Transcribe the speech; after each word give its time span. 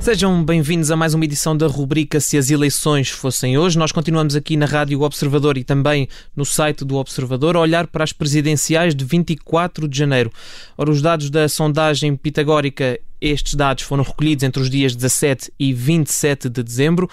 Sejam 0.00 0.42
bem-vindos 0.42 0.90
a 0.90 0.96
mais 0.96 1.12
uma 1.12 1.26
edição 1.26 1.54
da 1.54 1.66
rubrica 1.66 2.20
Se 2.20 2.38
as 2.38 2.50
eleições 2.50 3.10
fossem 3.10 3.58
hoje. 3.58 3.78
Nós 3.78 3.92
continuamos 3.92 4.34
aqui 4.34 4.56
na 4.56 4.64
Rádio 4.64 5.02
Observador 5.02 5.58
e 5.58 5.62
também 5.62 6.08
no 6.34 6.42
site 6.42 6.86
do 6.86 6.96
Observador 6.96 7.54
a 7.54 7.60
olhar 7.60 7.86
para 7.86 8.02
as 8.02 8.10
presidenciais 8.10 8.94
de 8.94 9.04
24 9.04 9.86
de 9.86 9.98
janeiro. 9.98 10.32
Ora, 10.78 10.90
os 10.90 11.02
dados 11.02 11.28
da 11.28 11.46
sondagem 11.50 12.16
pitagórica, 12.16 12.98
estes 13.20 13.54
dados 13.54 13.84
foram 13.84 14.02
recolhidos 14.02 14.42
entre 14.42 14.62
os 14.62 14.70
dias 14.70 14.96
17 14.96 15.52
e 15.58 15.74
27 15.74 16.48
de 16.48 16.62
dezembro. 16.62 17.06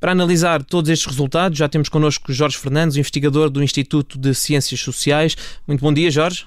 Para 0.00 0.10
analisar 0.10 0.64
todos 0.64 0.90
estes 0.90 1.06
resultados, 1.06 1.56
já 1.56 1.68
temos 1.68 1.88
connosco 1.88 2.32
Jorge 2.32 2.58
Fernandes, 2.58 2.96
investigador 2.96 3.48
do 3.48 3.62
Instituto 3.62 4.18
de 4.18 4.34
Ciências 4.34 4.80
Sociais. 4.80 5.36
Muito 5.68 5.80
bom 5.80 5.92
dia, 5.92 6.10
Jorge. 6.10 6.46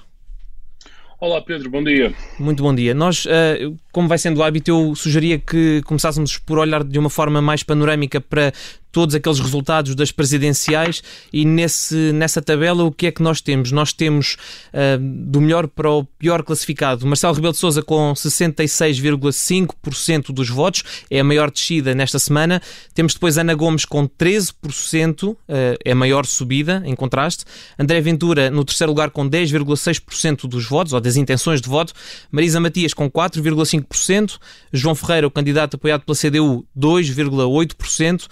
Olá 1.20 1.42
Pedro, 1.42 1.68
bom 1.68 1.82
dia. 1.82 2.14
Muito 2.38 2.62
bom 2.62 2.72
dia. 2.72 2.94
Nós, 2.94 3.26
eh, 3.28 3.72
como 3.90 4.06
vai 4.06 4.16
sendo 4.18 4.38
o 4.38 4.42
hábito, 4.44 4.70
eu 4.70 4.94
sugeria 4.94 5.36
que 5.36 5.82
começássemos 5.82 6.38
por 6.38 6.58
olhar 6.58 6.84
de 6.84 6.96
uma 6.96 7.10
forma 7.10 7.42
mais 7.42 7.64
panorâmica 7.64 8.20
para 8.20 8.52
todos 8.90 9.14
aqueles 9.14 9.38
resultados 9.38 9.94
das 9.94 10.10
presidenciais 10.10 11.02
e 11.32 11.44
nesse, 11.44 12.12
nessa 12.12 12.42
tabela 12.42 12.82
o 12.84 12.92
que 12.92 13.06
é 13.06 13.12
que 13.12 13.22
nós 13.22 13.40
temos? 13.40 13.72
Nós 13.72 13.92
temos 13.92 14.36
uh, 14.72 14.98
do 14.98 15.40
melhor 15.40 15.68
para 15.68 15.90
o 15.90 16.04
pior 16.04 16.42
classificado 16.42 17.06
Marcelo 17.06 17.34
Rebelo 17.34 17.52
de 17.52 17.58
Sousa 17.58 17.82
com 17.82 18.12
66,5% 18.14 20.32
dos 20.32 20.48
votos, 20.48 20.82
é 21.10 21.20
a 21.20 21.24
maior 21.24 21.50
descida 21.50 21.94
nesta 21.94 22.18
semana. 22.18 22.62
Temos 22.94 23.12
depois 23.14 23.38
Ana 23.38 23.54
Gomes 23.54 23.84
com 23.84 24.08
13%, 24.08 25.32
uh, 25.32 25.36
é 25.84 25.92
a 25.92 25.94
maior 25.94 26.26
subida 26.26 26.82
em 26.84 26.94
contraste. 26.94 27.44
André 27.78 28.00
Ventura 28.00 28.50
no 28.50 28.64
terceiro 28.64 28.90
lugar 28.92 29.10
com 29.10 29.28
10,6% 29.28 30.48
dos 30.48 30.66
votos, 30.66 30.92
ou 30.92 31.00
das 31.00 31.16
intenções 31.16 31.60
de 31.60 31.68
voto. 31.68 31.92
Marisa 32.30 32.60
Matias 32.60 32.94
com 32.94 33.10
4,5%. 33.10 34.38
João 34.72 34.94
Ferreira, 34.94 35.26
o 35.26 35.30
candidato 35.30 35.74
apoiado 35.74 36.04
pela 36.04 36.16
CDU, 36.16 36.64
2,8%. 36.76 38.26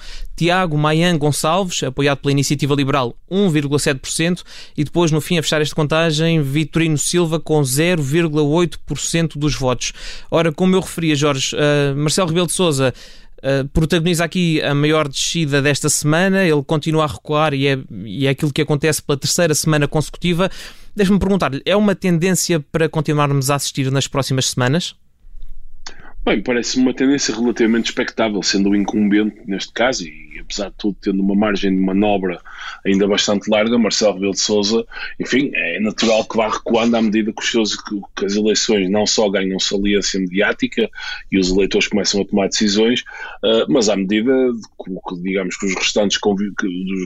Tiago 0.46 0.78
Maian 0.78 1.18
Gonçalves, 1.18 1.82
apoiado 1.82 2.18
pela 2.18 2.30
Iniciativa 2.30 2.72
Liberal, 2.72 3.16
1,7%, 3.28 4.44
e 4.76 4.84
depois, 4.84 5.10
no 5.10 5.20
fim, 5.20 5.38
a 5.38 5.42
fechar 5.42 5.60
esta 5.60 5.74
contagem, 5.74 6.40
Vitorino 6.40 6.96
Silva 6.96 7.40
com 7.40 7.60
0,8% 7.62 9.36
dos 9.36 9.56
votos. 9.56 9.92
Ora, 10.30 10.52
como 10.52 10.76
eu 10.76 10.80
referia, 10.80 11.16
Jorge, 11.16 11.56
uh, 11.56 11.96
Marcelo 11.96 12.28
Rebelo 12.28 12.46
de 12.46 12.52
Sousa 12.52 12.94
Uh, 13.36 13.68
protagoniza 13.68 14.24
aqui 14.24 14.62
a 14.62 14.74
maior 14.74 15.06
descida 15.06 15.60
desta 15.60 15.90
semana, 15.90 16.42
ele 16.42 16.64
continua 16.64 17.04
a 17.04 17.06
recuar 17.06 17.52
e 17.52 17.68
é, 17.68 17.78
e 18.04 18.26
é 18.26 18.30
aquilo 18.30 18.50
que 18.50 18.62
acontece 18.62 19.02
pela 19.02 19.16
terceira 19.16 19.54
semana 19.54 19.86
consecutiva. 19.86 20.50
Deixe-me 20.96 21.18
perguntar-lhe, 21.18 21.60
é 21.66 21.76
uma 21.76 21.94
tendência 21.94 22.58
para 22.58 22.88
continuarmos 22.88 23.50
a 23.50 23.56
assistir 23.56 23.92
nas 23.92 24.08
próximas 24.08 24.46
semanas? 24.46 24.96
Bem, 26.24 26.42
parece 26.42 26.78
uma 26.78 26.92
tendência 26.92 27.32
relativamente 27.32 27.90
expectável, 27.90 28.42
sendo 28.42 28.70
o 28.70 28.74
incumbente 28.74 29.36
neste 29.46 29.72
caso, 29.72 30.04
e 30.04 30.25
apesar 30.40 30.70
de 30.70 30.76
tudo 30.76 30.96
tendo 31.00 31.22
uma 31.22 31.34
margem 31.34 31.74
de 31.74 31.80
manobra 31.80 32.40
ainda 32.84 33.06
bastante 33.06 33.48
larga, 33.50 33.78
Marcelo 33.78 34.14
Rebelo 34.14 34.32
de 34.32 34.40
Sousa, 34.40 34.86
enfim, 35.20 35.50
é 35.54 35.80
natural 35.80 36.24
que 36.24 36.36
vá 36.36 36.48
recuando 36.48 36.96
à 36.96 37.02
medida 37.02 37.32
que, 37.32 37.42
os 37.42 37.50
seus, 37.50 37.76
que 37.76 38.24
as 38.24 38.34
eleições 38.34 38.90
não 38.90 39.06
só 39.06 39.28
ganham 39.28 39.58
saliência 39.58 40.20
mediática 40.20 40.88
e 41.30 41.38
os 41.38 41.50
eleitores 41.50 41.88
começam 41.88 42.20
a 42.20 42.24
tomar 42.24 42.48
decisões, 42.48 43.00
uh, 43.44 43.66
mas 43.68 43.88
à 43.88 43.96
medida 43.96 44.32
que, 44.84 45.22
digamos, 45.22 45.56
que 45.56 45.66
os 45.66 45.74
restantes, 45.74 46.18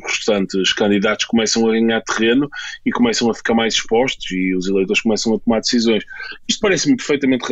restantes 0.04 0.72
candidatos 0.72 1.24
começam 1.26 1.68
a 1.68 1.72
ganhar 1.72 2.02
terreno 2.02 2.48
e 2.84 2.90
começam 2.90 3.30
a 3.30 3.34
ficar 3.34 3.54
mais 3.54 3.74
expostos 3.74 4.30
e 4.30 4.54
os 4.54 4.68
eleitores 4.68 5.02
começam 5.02 5.34
a 5.34 5.38
tomar 5.38 5.60
decisões. 5.60 6.04
Isto 6.48 6.60
parece-me 6.60 6.96
perfeitamente 6.96 7.44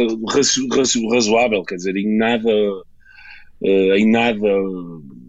razoável, 1.12 1.62
quer 1.64 1.76
dizer, 1.76 1.96
em 1.96 2.16
nada, 2.16 2.50
uh, 2.50 3.94
em 3.94 4.10
nada 4.10 4.48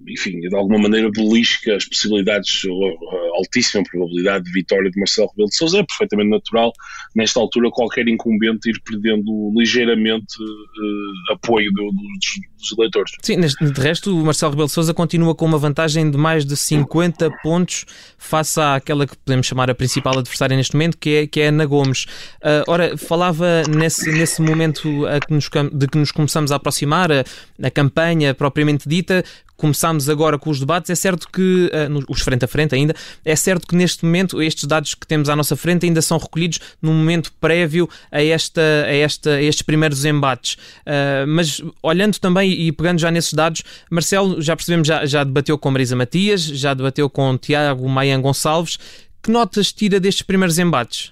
enfim, 0.09 0.39
de 0.39 0.55
alguma 0.55 0.79
maneira 0.79 1.09
belisca 1.11 1.75
as 1.75 1.85
possibilidades, 1.85 2.63
a 2.65 3.37
altíssima 3.37 3.83
probabilidade 3.83 4.45
de 4.45 4.51
vitória 4.51 4.89
de 4.89 4.99
Marcelo 4.99 5.29
Rebelo 5.29 5.49
de 5.49 5.55
Sousa. 5.55 5.79
É 5.79 5.83
perfeitamente 5.83 6.29
natural, 6.29 6.73
nesta 7.15 7.39
altura, 7.39 7.69
qualquer 7.71 8.07
incumbente 8.07 8.69
ir 8.69 8.81
perdendo 8.83 9.51
ligeiramente 9.55 10.41
uh, 10.41 11.33
apoio 11.33 11.71
do, 11.71 11.85
dos, 11.91 12.39
dos, 12.57 12.77
eleitores. 12.77 13.11
Sim, 13.21 13.39
de 13.39 13.81
resto, 13.81 14.15
o 14.15 14.25
Marcelo 14.25 14.51
Rebelo 14.51 14.67
de 14.67 14.73
Sousa 14.73 14.93
continua 14.93 15.35
com 15.35 15.45
uma 15.45 15.57
vantagem 15.57 16.09
de 16.09 16.17
mais 16.17 16.45
de 16.45 16.55
50 16.55 17.29
pontos 17.41 17.85
face 18.17 18.59
àquela 18.59 19.05
que 19.05 19.17
podemos 19.17 19.45
chamar 19.45 19.69
a 19.69 19.75
principal 19.75 20.17
adversária 20.17 20.55
neste 20.55 20.73
momento, 20.73 20.97
que 20.97 21.09
é, 21.09 21.27
que 21.27 21.39
é 21.39 21.47
Ana 21.47 21.65
Gomes. 21.65 22.05
Uh, 22.43 22.63
ora, 22.67 22.97
falava 22.97 23.63
nesse, 23.69 24.11
nesse 24.11 24.41
momento 24.41 24.81
que 25.27 25.33
nos, 25.33 25.49
de 25.73 25.87
que 25.87 25.97
nos 25.97 26.11
começamos 26.11 26.51
a 26.51 26.55
aproximar, 26.55 27.11
a, 27.11 27.23
a 27.61 27.71
campanha 27.71 28.33
propriamente 28.33 28.87
dita, 28.87 29.23
começámos 29.59 30.09
agora 30.09 30.39
com 30.39 30.49
os 30.49 30.59
debates, 30.59 30.89
é 30.89 30.95
certo 30.95 31.27
que, 31.31 31.69
uh, 31.71 32.05
os 32.07 32.21
frente 32.21 32.45
a 32.45 32.47
frente 32.47 32.73
ainda, 32.73 32.95
é 33.25 33.35
certo 33.35 33.67
que 33.67 33.75
neste 33.75 34.05
momento 34.05 34.41
estes 34.41 34.63
dados 34.63 34.95
que 34.95 35.05
temos 35.05 35.29
à 35.29 35.35
nossa 35.35 35.55
frente 35.55 35.85
ainda 35.85 36.01
são 36.01 36.17
recolhidos 36.17 36.59
num 36.81 36.93
momento 36.93 37.31
prévio 37.41 37.89
a, 38.09 38.23
esta, 38.23 38.61
a, 38.61 38.93
esta, 38.93 39.31
a 39.31 39.41
estes 39.41 39.61
primeiros 39.61 40.05
embates. 40.05 40.53
Uh, 40.53 41.27
mas 41.27 41.61
olhando 41.83 42.17
também 42.19 42.51
e 42.51 42.71
pegando 42.71 42.99
já 42.99 43.11
nesses 43.11 43.33
dados, 43.33 43.61
Marcelo, 43.91 44.41
já 44.41 44.55
percebemos, 44.55 44.87
já, 44.87 45.05
já 45.05 45.23
debateu 45.25 45.57
com 45.57 45.69
Marisa 45.69 45.95
Matias, 45.95 46.41
já 46.41 46.73
debateu 46.73 47.09
com 47.09 47.37
Tiago 47.37 47.87
Maian 47.89 48.21
Gonçalves. 48.21 48.77
Que 49.21 49.29
notas 49.29 49.73
tira 49.73 49.99
destes 49.99 50.23
primeiros 50.23 50.57
embates? 50.57 51.11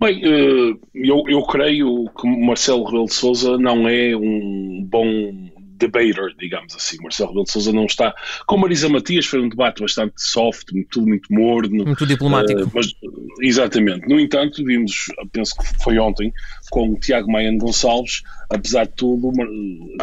Bem, 0.00 0.18
eh, 0.24 0.76
eu, 0.94 1.24
eu 1.28 1.42
creio 1.42 2.06
que 2.18 2.26
Marcelo 2.26 2.84
Rebelo 2.84 3.04
de 3.04 3.12
Sousa 3.12 3.58
não 3.58 3.86
é 3.86 4.16
um 4.16 4.82
bom 4.88 5.49
debater, 5.80 6.34
digamos 6.38 6.74
assim. 6.74 6.96
Marcelo 7.02 7.30
Rebelo 7.30 7.44
de 7.44 7.52
Sousa 7.52 7.72
não 7.72 7.86
está. 7.86 8.14
Com 8.46 8.56
Marisa 8.58 8.88
Matias 8.88 9.26
foi 9.26 9.40
um 9.40 9.48
debate 9.48 9.80
bastante 9.80 10.14
soft, 10.16 10.68
tudo 10.90 11.06
muito 11.06 11.32
morno. 11.32 11.84
Muito 11.84 12.06
diplomático. 12.06 12.62
Uh, 12.62 12.70
mas, 12.74 12.92
exatamente. 13.40 14.08
No 14.08 14.20
entanto, 14.20 14.64
vimos, 14.64 15.06
penso 15.32 15.54
que 15.56 15.82
foi 15.82 15.98
ontem, 15.98 16.32
com 16.70 16.90
o 16.90 17.00
Tiago 17.00 17.30
Maiano 17.30 17.58
Gonçalves, 17.58 18.22
apesar 18.50 18.84
de 18.84 18.92
tudo, 18.92 19.32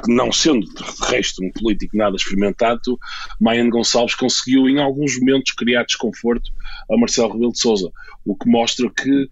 não 0.08 0.32
sendo 0.32 0.66
de 0.66 0.84
resto 1.10 1.44
um 1.44 1.52
político 1.52 1.96
nada 1.96 2.16
experimentado, 2.16 3.00
Maiano 3.40 3.70
Gonçalves 3.70 4.16
conseguiu 4.16 4.68
em 4.68 4.80
alguns 4.80 5.20
momentos 5.20 5.54
criar 5.54 5.84
desconforto 5.84 6.52
a 6.92 6.98
Marcelo 6.98 7.34
Rebelo 7.34 7.52
de 7.52 7.60
Sousa, 7.60 7.92
o 8.26 8.36
que 8.36 8.50
mostra 8.50 8.90
que 8.90 9.30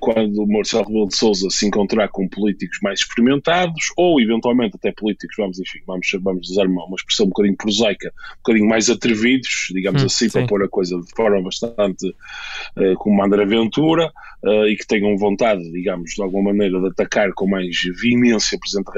quando 0.00 0.46
Marcelo 0.46 0.84
Rebelo 0.84 1.08
de 1.08 1.16
Sousa 1.16 1.50
se 1.50 1.66
encontrar 1.66 2.08
com 2.08 2.28
políticos 2.28 2.78
mais 2.82 3.00
experimentados 3.00 3.92
ou 3.96 4.20
eventualmente 4.20 4.76
até 4.76 4.92
políticos, 4.92 5.36
vamos, 5.36 5.58
enfim, 5.58 5.80
vamos, 5.86 6.06
vamos 6.22 6.50
usar 6.50 6.66
uma, 6.66 6.84
uma 6.84 6.96
expressão 6.96 7.26
um 7.26 7.28
bocadinho 7.28 7.56
prosaica, 7.56 8.08
um 8.08 8.36
bocadinho 8.38 8.68
mais 8.68 8.88
atrevidos, 8.88 9.68
digamos 9.70 10.02
hum, 10.02 10.06
assim, 10.06 10.28
sim. 10.28 10.32
para 10.32 10.46
pôr 10.46 10.62
a 10.62 10.68
coisa 10.68 10.98
de 10.98 11.10
forma 11.14 11.42
bastante 11.42 12.08
uh, 12.08 12.94
como 12.96 13.22
André 13.22 13.44
Ventura 13.44 14.10
uh, 14.42 14.66
e 14.66 14.76
que 14.76 14.86
tenham 14.86 15.16
vontade, 15.16 15.62
digamos, 15.72 16.12
de 16.12 16.22
alguma 16.22 16.50
maneira 16.52 16.80
de 16.80 16.86
atacar 16.88 17.32
com 17.34 17.46
mais 17.46 17.76
veemência 18.00 18.56
o 18.56 18.60
Presidente 18.60 18.90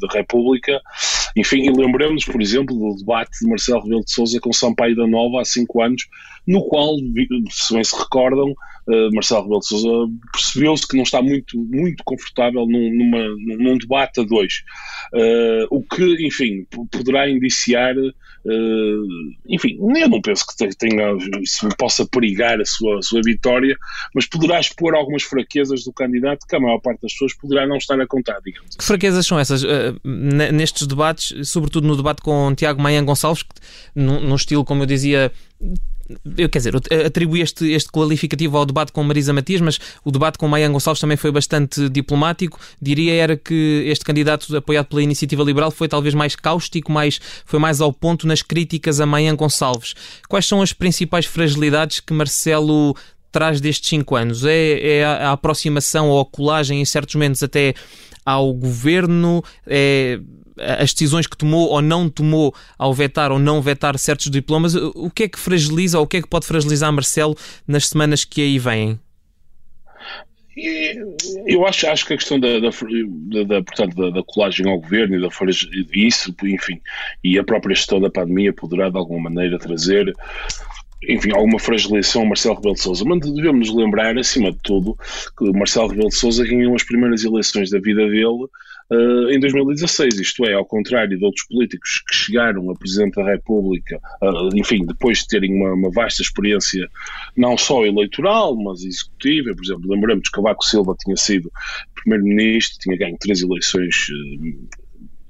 da 0.00 0.08
República. 0.12 0.80
Enfim, 1.36 1.66
e 1.66 1.70
lembramos, 1.70 2.24
por 2.24 2.40
exemplo, 2.40 2.74
do 2.76 2.96
debate 2.96 3.38
de 3.40 3.48
Marcelo 3.48 3.82
Rebelo 3.82 4.04
de 4.04 4.12
Sousa 4.12 4.38
com 4.40 4.52
Sampaio 4.52 4.96
da 4.96 5.06
Nova 5.06 5.40
há 5.40 5.44
cinco 5.44 5.82
anos, 5.82 6.06
no 6.46 6.64
qual, 6.64 6.96
se 7.50 7.74
bem 7.74 7.84
se 7.84 7.96
recordam, 7.96 8.50
uh, 8.50 9.14
Marcelo 9.14 9.42
Rebelo 9.42 9.60
de 9.60 9.66
Sousa 9.66 10.12
percebeu-se 10.32 10.88
que 10.88 10.96
não 10.96 11.04
está 11.04 11.22
muito, 11.22 11.58
muito 11.58 12.02
confortável 12.04 12.66
num, 12.66 12.92
numa, 12.92 13.24
num 13.58 13.78
debate 13.78 14.20
a 14.20 14.24
dois. 14.24 14.62
Uh, 15.12 15.66
o 15.70 15.82
que, 15.82 16.26
enfim, 16.26 16.66
poderá 16.90 17.28
indiciar, 17.28 17.94
uh, 17.96 19.06
enfim, 19.48 19.78
eu 19.78 20.08
não 20.08 20.20
penso 20.20 20.44
que 20.46 20.76
tenha, 20.76 21.16
isso 21.40 21.68
possa 21.78 22.06
perigar 22.06 22.60
a 22.60 22.64
sua, 22.64 22.98
a 22.98 23.02
sua 23.02 23.20
vitória, 23.24 23.76
mas 24.14 24.26
poderá 24.26 24.58
expor 24.58 24.94
algumas 24.94 25.22
fraquezas 25.22 25.84
do 25.84 25.92
candidato 25.92 26.46
que 26.46 26.56
a 26.56 26.60
maior 26.60 26.80
parte 26.80 27.02
das 27.02 27.12
pessoas 27.12 27.34
poderá 27.34 27.66
não 27.66 27.76
estar 27.76 28.00
a 28.00 28.06
contar, 28.06 28.40
digamos. 28.44 28.76
Que 28.76 28.84
fraquezas 28.84 29.26
são 29.26 29.38
essas? 29.38 29.62
Uh, 29.62 30.00
nestes 30.04 30.86
debates, 30.86 31.48
sobretudo 31.48 31.86
no 31.86 31.96
debate 31.96 32.20
com 32.20 32.52
Tiago 32.54 32.82
Maia 32.82 33.02
Gonçalves, 33.02 33.44
num, 33.94 34.20
num 34.20 34.34
estilo, 34.34 34.64
como 34.64 34.82
eu 34.82 34.86
dizia, 34.86 35.30
eu 36.36 36.48
quer 36.48 36.58
dizer, 36.58 36.74
atribuí 37.06 37.40
este, 37.40 37.70
este 37.70 37.90
qualificativo 37.90 38.56
ao 38.56 38.66
debate 38.66 38.92
com 38.92 39.02
Marisa 39.02 39.32
Matias, 39.32 39.60
mas 39.60 39.78
o 40.04 40.10
debate 40.10 40.38
com 40.38 40.48
Maia 40.48 40.68
Gonçalves 40.68 41.00
também 41.00 41.16
foi 41.16 41.30
bastante 41.30 41.88
diplomático. 41.88 42.58
Diria 42.80 43.14
era 43.14 43.36
que 43.36 43.84
este 43.86 44.04
candidato 44.04 44.56
apoiado 44.56 44.86
pela 44.86 45.02
Iniciativa 45.02 45.42
Liberal 45.42 45.70
foi 45.70 45.88
talvez 45.88 46.14
mais 46.14 46.36
cáustico, 46.36 46.90
mais, 46.90 47.20
foi 47.44 47.58
mais 47.58 47.80
ao 47.80 47.92
ponto 47.92 48.26
nas 48.26 48.42
críticas 48.42 49.00
a 49.00 49.06
Maia 49.06 49.34
Gonçalves. 49.34 49.94
Quais 50.28 50.46
são 50.46 50.62
as 50.62 50.72
principais 50.72 51.26
fragilidades 51.26 52.00
que 52.00 52.12
Marcelo 52.12 52.96
traz 53.30 53.60
destes 53.60 53.88
cinco 53.88 54.16
anos? 54.16 54.44
É, 54.44 54.98
é 54.98 55.04
a, 55.04 55.32
aproximação 55.32 56.08
ou 56.08 56.20
a 56.20 56.26
colagem 56.26 56.80
em 56.80 56.84
certos 56.84 57.14
momentos 57.14 57.42
até 57.42 57.74
ao 58.24 58.52
governo? 58.52 59.42
É 59.66 60.20
as 60.58 60.92
decisões 60.92 61.26
que 61.26 61.36
tomou 61.36 61.68
ou 61.68 61.82
não 61.82 62.08
tomou 62.08 62.54
ao 62.78 62.92
vetar 62.92 63.32
ou 63.32 63.38
não 63.38 63.60
vetar 63.60 63.98
certos 63.98 64.30
diplomas, 64.30 64.74
o 64.74 65.10
que 65.10 65.24
é 65.24 65.28
que 65.28 65.38
fragiliza 65.38 65.98
ou 65.98 66.04
o 66.04 66.06
que 66.06 66.18
é 66.18 66.22
que 66.22 66.28
pode 66.28 66.46
fragilizar 66.46 66.92
Marcelo 66.92 67.36
nas 67.66 67.88
semanas 67.88 68.24
que 68.24 68.40
aí 68.40 68.58
vêm? 68.58 68.98
eu 71.46 71.66
acho, 71.66 71.86
acho 71.86 72.06
que 72.06 72.12
a 72.12 72.16
questão 72.16 72.38
da, 72.38 72.58
da, 72.58 72.68
da 72.68 73.62
portanto, 73.62 73.96
da, 73.96 74.10
da, 74.10 74.22
colagem 74.22 74.68
ao 74.68 74.78
governo 74.78 75.16
e 75.16 75.20
da 75.20 75.28
isso, 75.94 76.34
enfim, 76.44 76.78
e 77.24 77.38
a 77.38 77.44
própria 77.44 77.74
gestão 77.74 77.98
da 77.98 78.10
pandemia 78.10 78.52
poderá 78.52 78.90
de 78.90 78.98
alguma 78.98 79.30
maneira 79.30 79.58
trazer 79.58 80.12
enfim, 81.08 81.32
alguma 81.32 81.58
fragilização 81.58 82.22
a 82.22 82.26
Marcelo 82.26 82.54
Rebelo 82.54 82.74
de 82.74 82.80
Sousa. 82.80 83.04
Mas 83.04 83.20
devemos 83.20 83.68
nos 83.68 83.76
lembrar, 83.76 84.16
acima 84.16 84.52
de 84.52 84.58
tudo, 84.62 84.96
que 85.36 85.50
Marcelo 85.52 85.88
Rebelo 85.88 86.08
de 86.08 86.16
Sousa 86.16 86.44
ganhou 86.44 86.74
as 86.74 86.84
primeiras 86.84 87.24
eleições 87.24 87.70
da 87.70 87.80
vida 87.80 88.06
dele 88.08 88.46
uh, 88.92 89.30
em 89.30 89.40
2016. 89.40 90.20
Isto 90.20 90.44
é, 90.44 90.54
ao 90.54 90.64
contrário 90.64 91.18
de 91.18 91.24
outros 91.24 91.46
políticos 91.46 92.02
que 92.06 92.14
chegaram 92.14 92.70
a 92.70 92.74
Presidente 92.74 93.14
da 93.14 93.24
República, 93.24 93.98
uh, 94.22 94.56
enfim, 94.56 94.84
depois 94.84 95.18
de 95.18 95.28
terem 95.28 95.54
uma, 95.54 95.72
uma, 95.74 95.90
vasta 95.90 96.22
experiência 96.22 96.86
não 97.36 97.56
só 97.56 97.84
eleitoral, 97.84 98.54
mas 98.56 98.84
executiva. 98.84 99.54
Por 99.54 99.64
exemplo, 99.64 99.90
lembramos 99.90 100.28
que 100.28 100.36
Cavaco 100.36 100.64
Silva 100.64 100.94
tinha 101.02 101.16
sido 101.16 101.50
Primeiro-Ministro, 101.94 102.78
tinha 102.80 102.96
ganho 102.96 103.16
três 103.18 103.42
eleições 103.42 103.94
de 103.94 104.56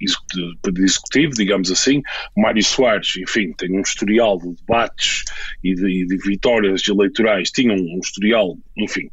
executivo, 0.04 1.34
digamos 1.34 1.70
assim. 1.70 2.02
Mário 2.36 2.62
Soares, 2.62 3.16
enfim, 3.16 3.52
tem 3.56 3.72
um 3.76 3.80
historial 3.80 4.38
de 4.38 4.54
debates 4.54 5.24
e 5.62 5.74
de, 5.74 6.06
de 6.06 6.16
vitórias 6.18 6.86
eleitorais, 6.88 7.50
tinha 7.50 7.72
um, 7.72 7.96
um 7.96 8.00
historial, 8.02 8.56
enfim, 8.76 9.08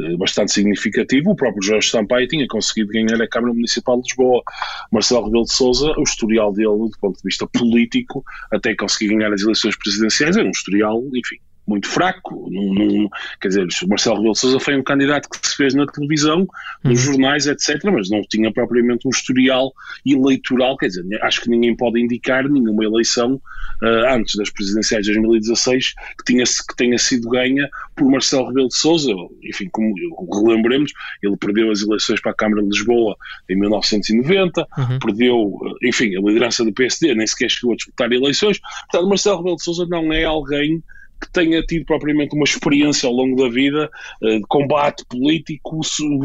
eh, 0.00 0.16
bastante 0.16 0.52
significativo. 0.52 1.30
O 1.30 1.36
próprio 1.36 1.62
Jorge 1.62 1.88
Sampaio 1.88 2.26
tinha 2.26 2.46
conseguido 2.48 2.92
ganhar 2.92 3.20
a 3.20 3.28
Câmara 3.28 3.54
Municipal 3.54 3.96
de 4.00 4.08
Lisboa. 4.08 4.42
Marcelo 4.90 5.26
Rebelo 5.26 5.44
de 5.44 5.52
Sousa, 5.52 5.92
o 5.96 6.02
historial 6.02 6.52
dele, 6.52 6.68
do 6.68 6.98
ponto 7.00 7.16
de 7.16 7.22
vista 7.24 7.46
político, 7.46 8.24
até 8.52 8.74
conseguir 8.74 9.14
ganhar 9.14 9.32
as 9.32 9.42
eleições 9.42 9.76
presidenciais, 9.76 10.36
é 10.36 10.42
um 10.42 10.50
historial, 10.50 11.00
enfim, 11.14 11.38
muito 11.66 11.88
fraco. 11.88 12.48
Num, 12.50 12.74
num, 12.74 13.08
quer 13.40 13.48
dizer, 13.48 13.66
o 13.82 13.88
Marcelo 13.88 14.16
Rebelo 14.16 14.34
de 14.34 14.38
Sousa 14.38 14.60
foi 14.60 14.76
um 14.76 14.82
candidato 14.82 15.28
que 15.28 15.48
se 15.48 15.56
fez 15.56 15.74
na 15.74 15.86
televisão, 15.86 16.46
nos 16.82 17.06
uhum. 17.06 17.12
jornais, 17.12 17.46
etc., 17.46 17.82
mas 17.84 18.10
não 18.10 18.22
tinha 18.22 18.52
propriamente 18.52 19.06
um 19.06 19.10
historial 19.10 19.72
eleitoral. 20.04 20.76
Quer 20.76 20.88
dizer, 20.88 21.04
acho 21.22 21.40
que 21.40 21.50
ninguém 21.50 21.76
pode 21.76 22.00
indicar 22.00 22.48
nenhuma 22.48 22.84
eleição 22.84 23.40
uh, 23.82 24.14
antes 24.14 24.34
das 24.36 24.50
presidenciais 24.50 25.04
de 25.06 25.12
2016 25.12 25.94
que, 26.18 26.24
tinha, 26.24 26.44
que 26.44 26.76
tenha 26.76 26.98
sido 26.98 27.28
ganha 27.28 27.68
por 27.96 28.10
Marcelo 28.10 28.48
Rebelo 28.48 28.68
de 28.68 28.76
Sousa. 28.76 29.12
Enfim, 29.42 29.68
como 29.70 29.94
relembremos, 30.32 30.92
ele 31.22 31.36
perdeu 31.36 31.70
as 31.70 31.82
eleições 31.82 32.20
para 32.20 32.32
a 32.32 32.34
Câmara 32.34 32.62
de 32.62 32.68
Lisboa 32.68 33.16
em 33.48 33.58
1990, 33.58 34.66
uhum. 34.76 34.98
perdeu, 34.98 35.58
enfim, 35.82 36.16
a 36.16 36.20
liderança 36.20 36.64
do 36.64 36.72
PSD, 36.72 37.14
nem 37.14 37.26
sequer 37.26 37.50
chegou 37.50 37.72
a 37.72 37.76
disputar 37.76 38.12
eleições. 38.12 38.60
Portanto, 38.90 39.08
Marcelo 39.08 39.38
Rebelo 39.38 39.56
de 39.56 39.64
Sousa 39.64 39.86
não 39.86 40.12
é 40.12 40.24
alguém 40.24 40.82
que 41.24 41.32
tenha 41.32 41.62
tido 41.62 41.84
propriamente 41.84 42.34
uma 42.34 42.44
experiência 42.44 43.08
ao 43.08 43.14
longo 43.14 43.36
da 43.42 43.48
vida 43.48 43.90
uh, 44.22 44.38
de 44.38 44.46
combate 44.48 45.04
político 45.08 45.80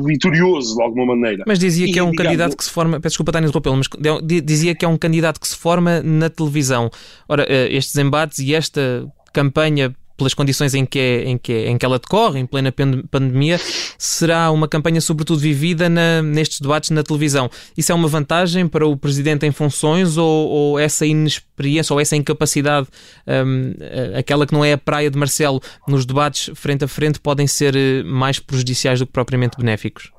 vitorioso, 0.06 0.76
de 0.76 0.84
alguma 0.84 1.16
maneira. 1.16 1.44
Mas 1.48 1.60
dizia 1.60 1.88
e, 1.88 1.92
que 1.92 2.00
é 2.00 2.04
um 2.04 2.12
digamos, 2.12 2.28
candidato 2.28 2.58
que 2.58 2.64
se 2.64 2.72
forma, 2.72 3.00
peço 3.00 3.14
desculpa 3.14 3.32
estar 3.32 3.40
a 3.40 3.44
interrompê-lo, 3.44 3.78
mas 3.78 4.44
dizia 4.44 4.76
que 4.76 4.86
é 4.86 4.88
um 4.88 4.98
candidato 4.98 5.40
que 5.40 5.48
se 5.48 5.56
forma 5.56 6.02
na 6.02 6.30
televisão. 6.30 6.90
Ora, 7.28 7.44
uh, 7.44 7.74
estes 7.74 7.96
embates 7.96 8.40
e 8.40 8.54
esta 8.54 9.08
campanha 9.34 9.96
pelas 10.20 10.36
condições 10.36 10.76
em 10.76 10.86
que, 10.86 11.00
é, 11.00 11.24
em, 11.24 11.38
que 11.38 11.52
é, 11.52 11.70
em 11.70 11.78
que 11.78 11.86
ela 11.86 11.98
decorre, 11.98 12.40
em 12.40 12.46
plena 12.46 12.72
pandemia, 13.10 13.60
será 13.98 14.52
uma 14.52 14.68
campanha 14.68 15.02
sobretudo 15.02 15.40
vivida 15.40 15.90
na, 15.90 16.22
nestes 16.22 16.60
debates 16.60 16.92
na 16.92 17.02
televisão. 17.02 17.50
Isso 17.76 17.92
é 17.92 17.96
uma 17.96 18.08
vantagem 18.08 18.68
para 18.68 18.86
o 18.86 18.96
Presidente 18.96 19.48
em 19.48 19.52
funções 19.52 20.18
ou, 20.18 20.48
ou 20.48 20.80
essa 20.80 21.06
inexperiência 21.06 21.94
ou 21.94 22.00
essa 22.00 22.16
incapacidade, 22.16 22.88
um, 23.28 23.74
aquela 24.18 24.46
que 24.46 24.54
não 24.54 24.64
é 24.64 24.74
a 24.74 24.78
praia 24.78 25.10
de 25.10 25.18
Marcelo, 25.18 25.62
nos 25.88 26.06
debates 26.06 26.52
frente 26.54 26.84
a 26.84 26.88
frente, 26.88 27.20
podem 27.20 27.48
ser 27.48 27.76
eh, 27.76 28.04
mais 28.04 28.40
prejudiciais 28.40 29.00
do 29.00 29.08
que 29.08 29.14
propriamente 29.14 29.58
benéficos? 29.58 30.12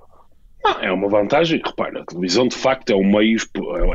Não, 0.62 0.80
é 0.80 0.92
uma 0.92 1.08
vantagem. 1.08 1.60
Repara, 1.64 2.02
a 2.02 2.04
televisão 2.04 2.46
de 2.46 2.56
facto 2.56 2.90
é 2.90 2.94
um 2.94 3.10
meio, 3.10 3.38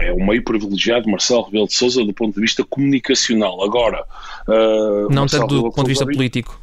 é 0.01 0.13
um 0.13 0.25
meio 0.25 0.43
privilegiado 0.43 1.09
Marcelo 1.09 1.43
Rebelo 1.43 1.67
de 1.67 1.75
Sousa 1.75 2.03
do 2.03 2.13
ponto 2.13 2.35
de 2.35 2.41
vista 2.41 2.63
comunicacional. 2.63 3.63
Agora, 3.63 4.03
uh, 4.47 5.09
não 5.09 5.21
Marcelo 5.21 5.47
tanto 5.47 5.55
do 5.55 5.71
ponto 5.71 5.83
de 5.83 5.89
vista 5.89 6.05
político. 6.05 6.59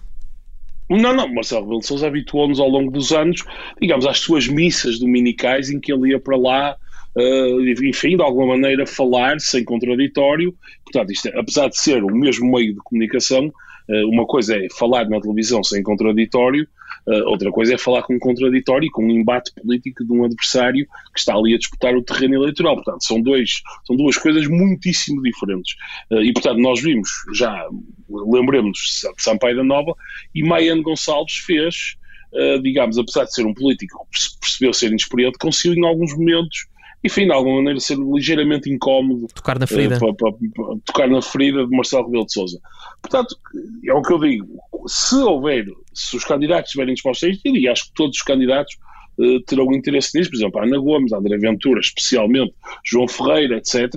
Não, 0.90 1.14
não, 1.14 1.32
Marcelo 1.32 1.62
Rebelo 1.62 1.80
de 1.80 1.86
Sousa 1.86 2.06
habituou-nos 2.08 2.58
ao 2.58 2.68
longo 2.68 2.90
dos 2.90 3.12
anos, 3.12 3.44
digamos, 3.80 4.04
às 4.06 4.18
suas 4.18 4.48
missas 4.48 4.98
dominicais 4.98 5.70
em 5.70 5.78
que 5.78 5.92
ele 5.92 6.10
ia 6.10 6.18
para 6.18 6.36
lá, 6.36 6.76
uh, 7.16 7.60
enfim, 7.84 8.16
de 8.16 8.22
alguma 8.22 8.48
maneira 8.48 8.84
falar 8.86 9.38
sem 9.40 9.64
contraditório. 9.64 10.52
Portanto, 10.84 11.12
isto, 11.12 11.28
é, 11.28 11.38
apesar 11.38 11.68
de 11.68 11.78
ser 11.78 12.02
o 12.02 12.14
mesmo 12.14 12.50
meio 12.50 12.74
de 12.74 12.80
comunicação, 12.80 13.46
uh, 13.46 14.08
uma 14.08 14.26
coisa 14.26 14.56
é 14.56 14.66
falar 14.76 15.08
na 15.08 15.20
televisão 15.20 15.62
sem 15.62 15.82
contraditório, 15.82 16.66
Uh, 17.06 17.28
outra 17.28 17.50
coisa 17.50 17.74
é 17.74 17.78
falar 17.78 18.02
com 18.02 18.14
um 18.14 18.18
contraditório 18.18 18.86
e 18.86 18.90
com 18.90 19.04
um 19.04 19.10
embate 19.10 19.52
político 19.54 20.04
de 20.04 20.12
um 20.12 20.24
adversário 20.24 20.86
que 21.12 21.18
está 21.18 21.34
ali 21.34 21.54
a 21.54 21.58
disputar 21.58 21.96
o 21.96 22.02
terreno 22.02 22.34
eleitoral. 22.34 22.76
Portanto, 22.76 23.04
são, 23.04 23.20
dois, 23.20 23.62
são 23.84 23.96
duas 23.96 24.16
coisas 24.16 24.46
muitíssimo 24.46 25.22
diferentes. 25.22 25.74
Uh, 26.10 26.22
e, 26.22 26.32
portanto, 26.32 26.58
nós 26.58 26.80
vimos, 26.80 27.10
já 27.34 27.66
lembremos 28.08 28.78
de 28.78 29.22
Sampaio 29.22 29.56
da 29.56 29.64
Nova, 29.64 29.94
e 30.34 30.42
Maiano 30.42 30.82
Gonçalves 30.82 31.36
fez, 31.36 31.96
uh, 32.32 32.62
digamos, 32.62 32.96
apesar 32.98 33.24
de 33.24 33.34
ser 33.34 33.46
um 33.46 33.54
político 33.54 34.06
que 34.12 34.40
percebeu 34.40 34.72
ser 34.72 34.88
inexperiente, 34.88 35.38
conseguiu 35.38 35.74
em 35.74 35.86
alguns 35.86 36.16
momentos 36.16 36.66
enfim, 37.04 37.26
de 37.26 37.32
alguma 37.32 37.56
maneira 37.56 37.80
ser 37.80 37.98
ligeiramente 37.98 38.70
incómodo 38.70 39.26
tocar 39.34 39.58
na 39.58 39.66
ferida, 39.66 39.98
uh, 39.98 40.80
tocar 40.84 41.08
na 41.08 41.20
ferida 41.20 41.66
de 41.66 41.76
Marcelo 41.76 42.04
Rebelo 42.04 42.26
de 42.26 42.32
Sousa. 42.32 42.60
Portanto, 43.02 43.36
é 43.84 43.92
o 43.92 44.00
que 44.00 44.12
eu 44.12 44.18
digo, 44.20 44.46
se 44.86 45.16
houver, 45.16 45.66
se 45.92 46.16
os 46.16 46.24
candidatos 46.24 46.68
estiverem 46.68 46.94
dispostos 46.94 47.28
a 47.28 47.32
isto, 47.32 47.48
e 47.48 47.68
acho 47.68 47.86
que 47.86 47.94
todos 47.94 48.16
os 48.16 48.22
candidatos 48.22 48.76
uh, 49.18 49.40
terão 49.42 49.72
interesse 49.72 50.16
nisso, 50.16 50.30
por 50.30 50.36
exemplo, 50.36 50.62
Ana 50.62 50.78
Gomes, 50.78 51.12
André 51.12 51.36
Ventura, 51.38 51.80
especialmente, 51.80 52.54
João 52.84 53.08
Ferreira, 53.08 53.56
etc., 53.56 53.94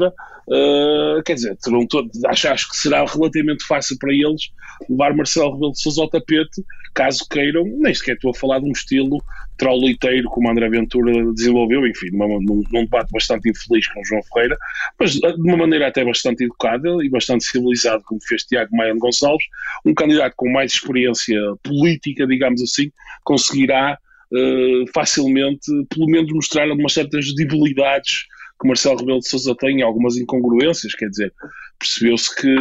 uh, 0.47 1.23
quer 1.23 1.33
dizer, 1.35 1.57
terão 1.57 1.85
todo, 1.87 2.09
acho, 2.27 2.47
acho 2.47 2.69
que 2.69 2.77
será 2.77 3.05
relativamente 3.05 3.65
fácil 3.65 3.97
para 3.99 4.13
eles 4.13 4.51
levar 4.89 5.15
Marcelo 5.15 5.53
Rebelo 5.53 5.71
de 5.71 5.81
Sousa 5.81 6.01
ao 6.01 6.09
tapete, 6.09 6.63
caso 6.93 7.25
queiram, 7.29 7.63
nem 7.65 7.93
sequer 7.93 8.15
estou 8.15 8.31
a 8.31 8.33
falar 8.33 8.59
de 8.59 8.65
um 8.65 8.71
estilo 8.71 9.21
trauliteiro 9.57 10.29
como 10.29 10.49
André 10.49 10.69
Ventura 10.69 11.11
desenvolveu, 11.33 11.87
enfim, 11.87 12.09
num, 12.11 12.41
num, 12.41 12.63
num 12.71 12.83
debate 12.83 13.09
bastante 13.11 13.49
infeliz 13.49 13.87
com 13.87 14.03
João 14.03 14.21
Ferreira, 14.23 14.57
mas 14.99 15.13
de 15.13 15.41
uma 15.41 15.57
maneira 15.57 15.87
até 15.87 16.03
bastante 16.03 16.43
educada 16.43 16.89
e 17.03 17.09
bastante 17.09 17.45
civilizada, 17.45 18.01
como 18.05 18.21
fez 18.21 18.43
Tiago 18.43 18.75
Maia 18.75 18.93
Gonçalves, 18.97 19.45
um 19.85 19.93
candidato 19.93 20.33
com 20.35 20.51
mais 20.51 20.73
experiência 20.73 21.39
política, 21.63 22.27
digamos 22.27 22.61
assim, 22.61 22.91
conseguirá 23.23 23.97
uh, 24.35 24.85
facilmente, 24.93 25.71
pelo 25.89 26.07
menos, 26.07 26.31
mostrar 26.31 26.69
algumas 26.69 26.93
certas 26.93 27.33
debilidades 27.33 28.25
que 28.59 28.67
Marcelo 28.67 28.97
Rebelo 28.97 29.19
de 29.19 29.27
Sousa 29.29 29.55
tem, 29.55 29.81
algumas 29.81 30.17
incongruências, 30.17 30.95
quer 30.95 31.09
dizer, 31.09 31.33
percebeu-se 31.79 32.35
que 32.35 32.55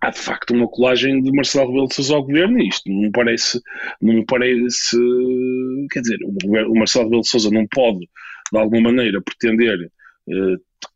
há 0.00 0.10
de 0.10 0.18
facto 0.18 0.52
uma 0.52 0.68
colagem 0.68 1.22
de 1.22 1.32
Marcelo 1.32 1.68
Rebelo 1.68 1.88
de 1.88 1.94
Sousa 1.94 2.14
ao 2.14 2.24
governo 2.24 2.60
e 2.60 2.68
isto 2.68 2.90
não 2.90 3.02
me 3.02 3.10
parece, 3.10 3.60
não 4.00 4.14
me 4.14 4.24
parece, 4.26 4.96
quer 5.90 6.00
dizer, 6.00 6.18
o, 6.24 6.74
Marcelo 6.74 7.04
Rebelo 7.04 7.22
de 7.22 7.28
Sousa 7.28 7.50
não 7.50 7.66
pode, 7.68 8.00
de 8.52 8.58
alguma 8.58 8.92
maneira, 8.92 9.22
pretender 9.22 9.78
eh, 9.80 9.88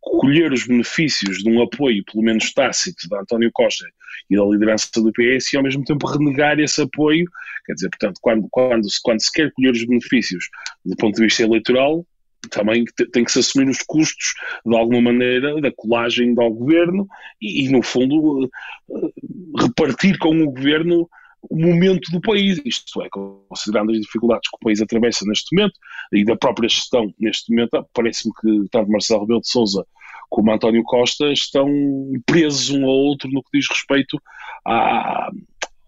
colher 0.01 0.53
os 0.53 0.67
benefícios 0.67 1.39
de 1.39 1.51
um 1.51 1.63
apoio, 1.63 2.05
pelo 2.05 2.25
menos 2.25 2.53
tácito, 2.53 3.09
de 3.09 3.17
António 3.17 3.51
Costa 3.53 3.85
e 4.31 4.37
da 4.37 4.45
liderança 4.45 4.89
do 4.97 5.13
PS 5.13 5.53
e 5.53 5.57
ao 5.57 5.63
mesmo 5.63 5.85
tempo 5.85 6.07
renegar 6.07 6.59
esse 6.59 6.83
apoio, 6.83 7.25
quer 7.65 7.75
dizer, 7.75 7.91
portanto, 7.91 8.19
quando, 8.21 8.49
quando, 8.51 8.87
quando 9.03 9.21
se 9.21 9.33
quer 9.33 9.53
colher 9.53 9.73
os 9.73 9.85
benefícios 9.85 10.49
do 10.85 10.97
ponto 10.97 11.17
de 11.17 11.25
vista 11.25 11.43
eleitoral, 11.43 12.07
também 12.51 12.85
tem 13.13 13.25
que 13.25 13.33
se 13.33 13.41
assumir 13.41 13.69
os 13.69 13.83
custos, 13.87 14.35
de 14.65 14.77
alguma 14.77 15.01
maneira, 15.01 15.61
da 15.61 15.73
colagem 15.75 16.35
ao 16.39 16.53
governo 16.53 17.07
e, 17.41 17.65
e, 17.65 17.69
no 17.71 17.83
fundo, 17.83 18.49
eh, 18.91 19.11
repartir 19.61 20.19
com 20.19 20.41
o 20.43 20.53
governo 20.53 21.09
o 21.51 21.57
momento 21.59 22.11
do 22.11 22.21
país, 22.21 22.61
isto 22.65 23.03
é, 23.03 23.09
considerando 23.11 23.93
as 23.93 24.01
dificuldades 24.01 24.49
que 24.49 24.57
o 24.57 24.65
país 24.65 24.81
atravessa 24.81 25.25
neste 25.27 25.55
momento 25.55 25.75
e 26.13 26.25
da 26.25 26.37
própria 26.37 26.69
gestão 26.69 27.13
neste 27.19 27.51
momento, 27.51 27.87
parece-me 27.93 28.33
que 28.41 28.69
tanto 28.71 28.91
Marcelo 28.91 29.21
Rebelo 29.21 29.41
de 29.41 29.49
Sousa 29.49 29.87
como 30.29 30.53
António 30.53 30.83
Costa 30.83 31.33
estão 31.33 31.69
presos 32.25 32.71
um 32.71 32.85
ao 32.85 32.91
outro 32.91 33.31
no 33.31 33.43
que 33.43 33.59
diz 33.59 33.67
respeito 33.69 34.21
à, 34.67 35.31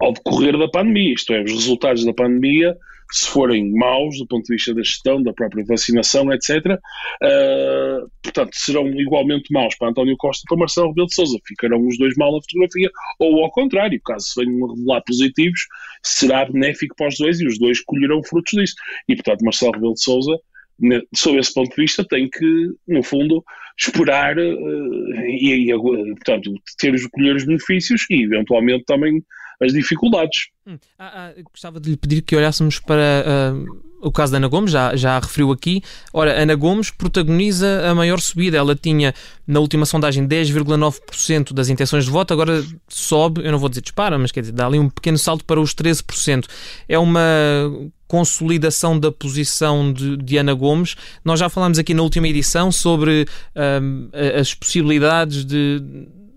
ao 0.01 0.13
decorrer 0.13 0.57
da 0.57 0.69
pandemia, 0.69 1.15
isto 1.15 1.33
é, 1.33 1.43
os 1.43 1.53
resultados 1.53 2.05
da 2.05 2.15
pandemia 2.15 2.77
se 3.11 3.29
forem 3.29 3.73
maus 3.73 4.19
do 4.19 4.27
ponto 4.27 4.45
de 4.47 4.55
vista 4.55 4.75
da 4.75 4.83
gestão, 4.83 5.23
da 5.23 5.33
própria 5.33 5.65
vacinação, 5.65 6.33
etc., 6.33 6.57
uh, 6.67 8.11
portanto, 8.23 8.51
serão 8.53 8.87
igualmente 8.89 9.53
maus 9.53 9.75
para 9.77 9.89
António 9.89 10.17
Costa 10.17 10.43
e 10.45 10.49
para 10.49 10.59
Marcelo 10.59 10.89
Rebelo 10.89 11.07
de 11.07 11.15
Sousa. 11.15 11.39
Ficarão 11.47 11.87
os 11.87 11.99
dois 11.99 12.15
mal 12.17 12.33
na 12.33 12.41
fotografia, 12.41 12.91
ou 13.19 13.43
ao 13.45 13.51
contrário, 13.51 14.01
caso 14.05 14.27
se 14.27 14.45
venham 14.45 14.67
a 14.67 14.75
revelar 14.75 15.03
positivos, 15.07 15.61
será 16.03 16.45
benéfico 16.45 16.95
para 16.97 17.09
os 17.09 17.17
dois 17.17 17.41
e 17.41 17.47
os 17.47 17.59
dois 17.59 17.81
colherão 17.81 18.23
frutos 18.23 18.53
disso. 18.53 18.75
E, 19.09 19.15
portanto, 19.15 19.43
Marcelo 19.43 19.73
Rebelo 19.73 19.95
de 19.95 20.03
Sousa 20.03 20.39
sob 21.15 21.39
esse 21.39 21.53
ponto 21.53 21.71
de 21.71 21.83
vista, 21.83 22.05
tem 22.05 22.29
que, 22.31 22.69
no 22.87 23.03
fundo, 23.03 23.45
esperar 23.77 24.37
uh, 24.39 25.27
e, 25.27 25.71
e, 25.71 25.75
portanto, 25.75 26.55
ter 26.79 26.95
colher 27.11 27.37
os 27.37 27.45
benefícios 27.45 28.07
e, 28.11 28.23
eventualmente, 28.23 28.85
também 28.85 29.23
as 29.61 29.73
dificuldades. 29.73 30.49
Hum. 30.67 30.79
Ah, 30.99 31.33
ah, 31.37 31.43
gostava 31.51 31.81
de 31.81 31.91
lhe 31.91 31.97
pedir 31.97 32.23
que 32.23 32.37
olhássemos 32.37 32.79
para. 32.79 33.25
Uh 33.55 33.89
o 34.01 34.13
caso 34.13 34.33
da 34.33 34.39
Ana 34.39 34.49
Gomes, 34.49 34.71
já, 34.71 34.95
já 34.95 35.19
referiu 35.19 35.51
aqui. 35.51 35.83
Ora, 36.13 36.41
Ana 36.41 36.55
Gomes 36.55 36.91
protagoniza 36.91 37.89
a 37.89 37.95
maior 37.95 38.21
subida. 38.21 38.57
Ela 38.57 38.75
tinha, 38.75 39.15
na 39.47 39.61
última 39.61 39.85
sondagem, 39.85 40.27
10,9% 40.27 41.53
das 41.53 41.69
intenções 41.69 42.05
de 42.05 42.11
voto, 42.11 42.33
agora 42.33 42.65
sobe, 42.89 43.45
eu 43.45 43.51
não 43.51 43.59
vou 43.59 43.69
dizer 43.69 43.83
dispara, 43.83 44.19
mas 44.19 44.31
quer 44.31 44.41
dizer, 44.41 44.53
dá 44.53 44.67
ali 44.67 44.79
um 44.79 44.89
pequeno 44.89 45.19
salto 45.19 45.45
para 45.45 45.61
os 45.61 45.75
13%. 45.75 46.45
É 46.89 46.99
uma 46.99 47.21
consolidação 48.07 48.99
da 48.99 49.13
posição 49.13 49.93
de, 49.93 50.17
de 50.17 50.39
Ana 50.39 50.55
Gomes. 50.55 50.97
Nós 51.25 51.41
já 51.41 51.49
falámos 51.49 51.79
aqui 51.79 51.93
na 51.93 52.03
última 52.03 52.29
edição 52.29 52.73
sobre 52.73 53.27
um, 53.83 54.09
as 54.39 54.55
possibilidades 54.55 55.45
de, 55.45 55.83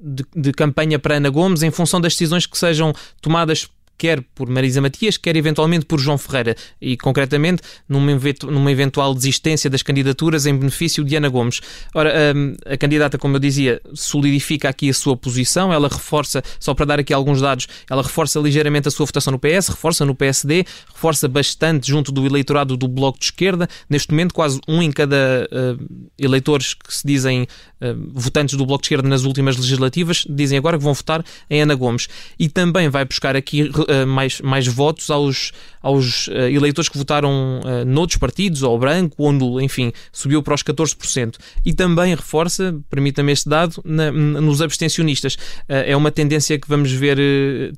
de, 0.02 0.26
de 0.36 0.52
campanha 0.52 0.98
para 0.98 1.16
Ana 1.16 1.30
Gomes 1.30 1.62
em 1.62 1.72
função 1.72 2.02
das 2.02 2.14
decisões 2.14 2.46
que 2.46 2.58
sejam 2.58 2.94
tomadas 3.22 3.70
quer 4.02 4.20
por 4.34 4.50
Marisa 4.50 4.82
Matias, 4.82 5.16
quer 5.16 5.36
eventualmente 5.36 5.86
por 5.86 6.00
João 6.00 6.18
Ferreira, 6.18 6.56
e 6.82 6.98
concretamente 6.98 7.62
numa, 7.88 8.72
eventual 8.72 9.14
desistência 9.14 9.70
das 9.70 9.84
candidaturas 9.84 10.48
em 10.48 10.58
benefício 10.58 11.04
de 11.04 11.16
Ana 11.16 11.30
Gomes. 11.30 11.62
Ora, 11.94 12.12
hum, 12.36 12.56
a 12.66 12.76
candidata, 12.76 13.20
como 13.20 13.36
eu 13.36 13.40
dizia, 13.40 13.80
solidifica 13.94 14.70
aqui 14.70 14.90
a 14.90 14.94
sua 14.94 15.16
posição, 15.16 15.72
ela 15.72 15.88
reforça, 15.88 16.42
só 16.60 16.74
para 16.74 16.88
dar 16.88 17.00
aqui 17.00 17.14
alguns 17.14 17.42
dados, 17.42 17.68
ela 17.88 18.02
reforça 18.02 18.40
ligeiramente 18.40 18.88
a 18.88 18.92
sua 18.92 19.06
votação 19.06 19.34
no 19.34 19.38
PS, 19.38 19.68
reforça 19.68 20.04
no 20.04 20.16
PSD, 20.16 20.66
reforça 20.92 21.28
bastante 21.28 21.88
junto 21.88 22.12
do 22.12 22.26
eleitorado 22.26 22.76
do 22.76 22.88
Bloco 22.88 23.20
de 23.20 23.26
Esquerda. 23.26 23.70
Neste 23.88 24.10
momento, 24.10 24.34
quase 24.34 24.60
um 24.68 24.82
em 24.82 24.92
cada 24.92 25.48
uh, 25.52 26.10
eleitores 26.18 26.74
que 26.74 26.92
se 26.92 27.06
dizem 27.06 27.44
uh, 27.44 28.12
votantes 28.16 28.58
do 28.58 28.66
Bloco 28.66 28.82
de 28.82 28.88
Esquerda 28.88 29.08
nas 29.08 29.26
últimas 29.26 29.58
legislativas 29.58 30.26
dizem 30.28 30.58
agora 30.58 30.76
que 30.76 30.84
vão 30.84 30.96
votar 30.96 31.24
em 31.48 31.62
Ana 31.62 31.76
Gomes. 31.76 32.08
E 32.40 32.50
também 32.50 32.90
vai 32.90 33.06
buscar 33.06 33.36
aqui 33.36 33.70
uh, 33.92 34.08
mais, 34.08 34.40
mais 34.42 34.68
votos 34.68 35.10
aos, 35.10 35.52
aos 35.82 36.28
uh, 36.28 36.34
eleitores 36.34 36.90
que 36.90 36.98
votaram 36.98 37.60
uh, 37.60 37.86
noutros 37.86 38.18
partidos, 38.18 38.64
ou 38.64 38.78
branco, 38.78 39.16
ou 39.20 39.62
enfim, 39.62 39.92
subiu 40.12 40.42
para 40.42 40.54
os 40.54 40.64
14%. 40.64 41.38
E 41.66 41.74
também 41.74 42.16
reforça, 42.16 42.80
permita-me 42.90 43.32
este 43.32 43.50
dado, 43.50 43.82
na, 43.84 44.12
nos 44.12 44.62
abstencionistas. 44.62 45.38
É 45.68 45.96
uma 45.96 46.12
tendência 46.12 46.58
que 46.60 46.68
vamos 46.68 46.92
ver 46.92 47.18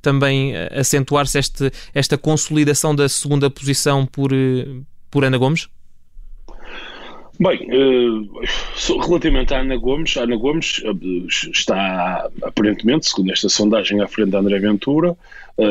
também 0.01 0.55
acentuar-se 0.71 1.39
esta 1.93 2.17
consolidação 2.17 2.95
da 2.95 3.07
segunda 3.07 3.49
posição 3.49 4.05
por, 4.05 4.31
por 5.09 5.23
Ana 5.23 5.37
Gomes? 5.37 5.67
Bem, 7.39 7.67
relativamente 9.05 9.53
à 9.53 9.61
Ana 9.61 9.75
Gomes, 9.75 10.15
Ana 10.17 10.35
Gomes 10.35 10.83
está 11.51 12.29
aparentemente, 12.43 13.07
segundo 13.09 13.31
esta 13.31 13.49
sondagem, 13.49 14.01
à 14.01 14.07
frente 14.07 14.29
da 14.29 14.39
André 14.39 14.59
Ventura, 14.59 15.15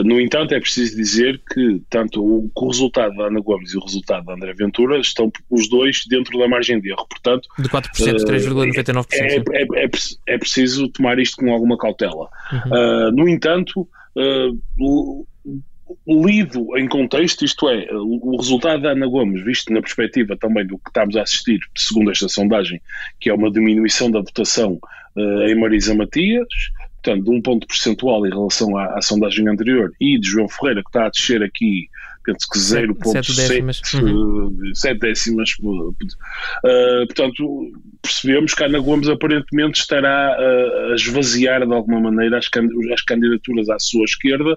no 0.05 0.21
entanto, 0.21 0.55
é 0.55 0.61
preciso 0.61 0.97
dizer 0.97 1.41
que 1.53 1.83
tanto 1.91 2.23
o, 2.23 2.51
o, 2.55 2.69
resultado 2.69 3.17
da 3.17 3.27
Ana 3.27 3.41
Gomes 3.41 3.73
e 3.73 3.77
o 3.77 3.81
resultado 3.81 4.25
da 4.25 4.35
André 4.35 4.53
Ventura 4.55 4.99
estão 4.99 5.31
os 5.51 5.69
dois 5.69 6.05
dentro 6.09 6.39
da 6.39 6.47
margem 6.47 6.81
de 6.81 6.91
erro. 6.91 7.07
Portanto, 7.09 7.49
de 7.59 7.69
4%, 7.69 7.83
uh, 7.83 8.25
3,99%. 8.25 9.07
É, 9.13 9.37
é, 9.37 9.85
é, 9.85 9.91
é, 10.35 10.39
preciso 10.39 10.89
tomar 10.89 11.19
isto 11.19 11.37
com 11.37 11.53
alguma 11.53 11.77
cautela. 11.77 12.29
Uhum. 12.53 13.09
Uh, 13.09 13.13
no 13.13 13.29
entanto, 13.29 13.89
uh, 14.17 15.27
lido 16.07 16.77
em 16.77 16.89
contexto, 16.89 17.45
isto 17.45 17.69
é, 17.69 17.87
o 17.93 18.37
resultado 18.37 18.83
da 18.83 18.93
Ana 18.93 19.07
Gomes, 19.07 19.45
visto 19.45 19.73
na 19.73 19.81
perspectiva 19.81 20.37
também 20.37 20.67
do 20.67 20.79
que 20.79 20.89
estamos 20.89 21.17
a 21.17 21.23
assistir, 21.23 21.61
segundo 21.77 22.11
esta 22.11 22.29
sondagem, 22.29 22.81
que 23.21 23.31
é 23.31 23.35
uma 23.35 23.51
diminuição 23.51 24.11
da 24.11 24.21
votação 24.21 24.79
uh, 25.17 25.43
em 25.43 25.55
Marisa 25.55 25.95
Matias, 25.95 26.49
portanto, 27.03 27.25
de 27.25 27.31
um 27.31 27.43
ponto 27.43 27.67
percentual 27.67 28.27
em 28.27 28.31
relação 28.31 28.77
à, 28.77 28.99
à, 28.99 29.03
sondagem 29.03 29.49
anterior, 29.49 29.93
e 30.01 30.19
de 30.19 30.29
João 30.29 30.49
Ferreira, 30.49 30.83
que 30.83 30.89
está 30.89 31.07
a 31.07 31.11
descer 31.11 31.43
aqui, 31.43 31.89
penso 32.25 32.49
que 32.49 32.59
0,7 32.59 33.37
décimas, 33.37 33.95
uhum. 33.95 34.71
7 34.75 34.99
décimas. 35.01 35.51
Uh, 35.61 37.07
portanto, 37.07 37.73
percebemos 38.01 38.55
que 38.55 38.63
a 38.63 38.67
Ana 38.67 38.79
Gomes 38.79 39.09
aparentemente 39.09 39.81
estará 39.81 40.35
a, 40.35 40.93
a 40.93 40.95
esvaziar 40.95 41.67
de 41.67 41.75
alguma 41.75 42.01
maneira 42.01 42.39
as, 42.39 42.49
as, 42.93 43.03
candidaturas 43.03 43.69
à 43.69 43.79
sua 43.79 44.05
esquerda. 44.05 44.57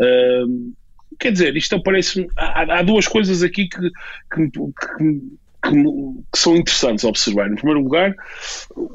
Uh, 0.00 0.74
quer 1.18 1.30
dizer, 1.30 1.56
isto 1.56 1.80
parece 1.82 2.26
há, 2.36 2.80
há 2.80 2.82
duas 2.82 3.06
coisas 3.06 3.42
aqui 3.44 3.68
que, 3.68 3.90
que, 4.32 4.50
que 4.50 5.43
que, 5.64 6.38
são 6.38 6.56
interessantes 6.56 7.04
a 7.04 7.08
observar. 7.08 7.50
Em 7.50 7.54
primeiro 7.54 7.80
lugar, 7.80 8.14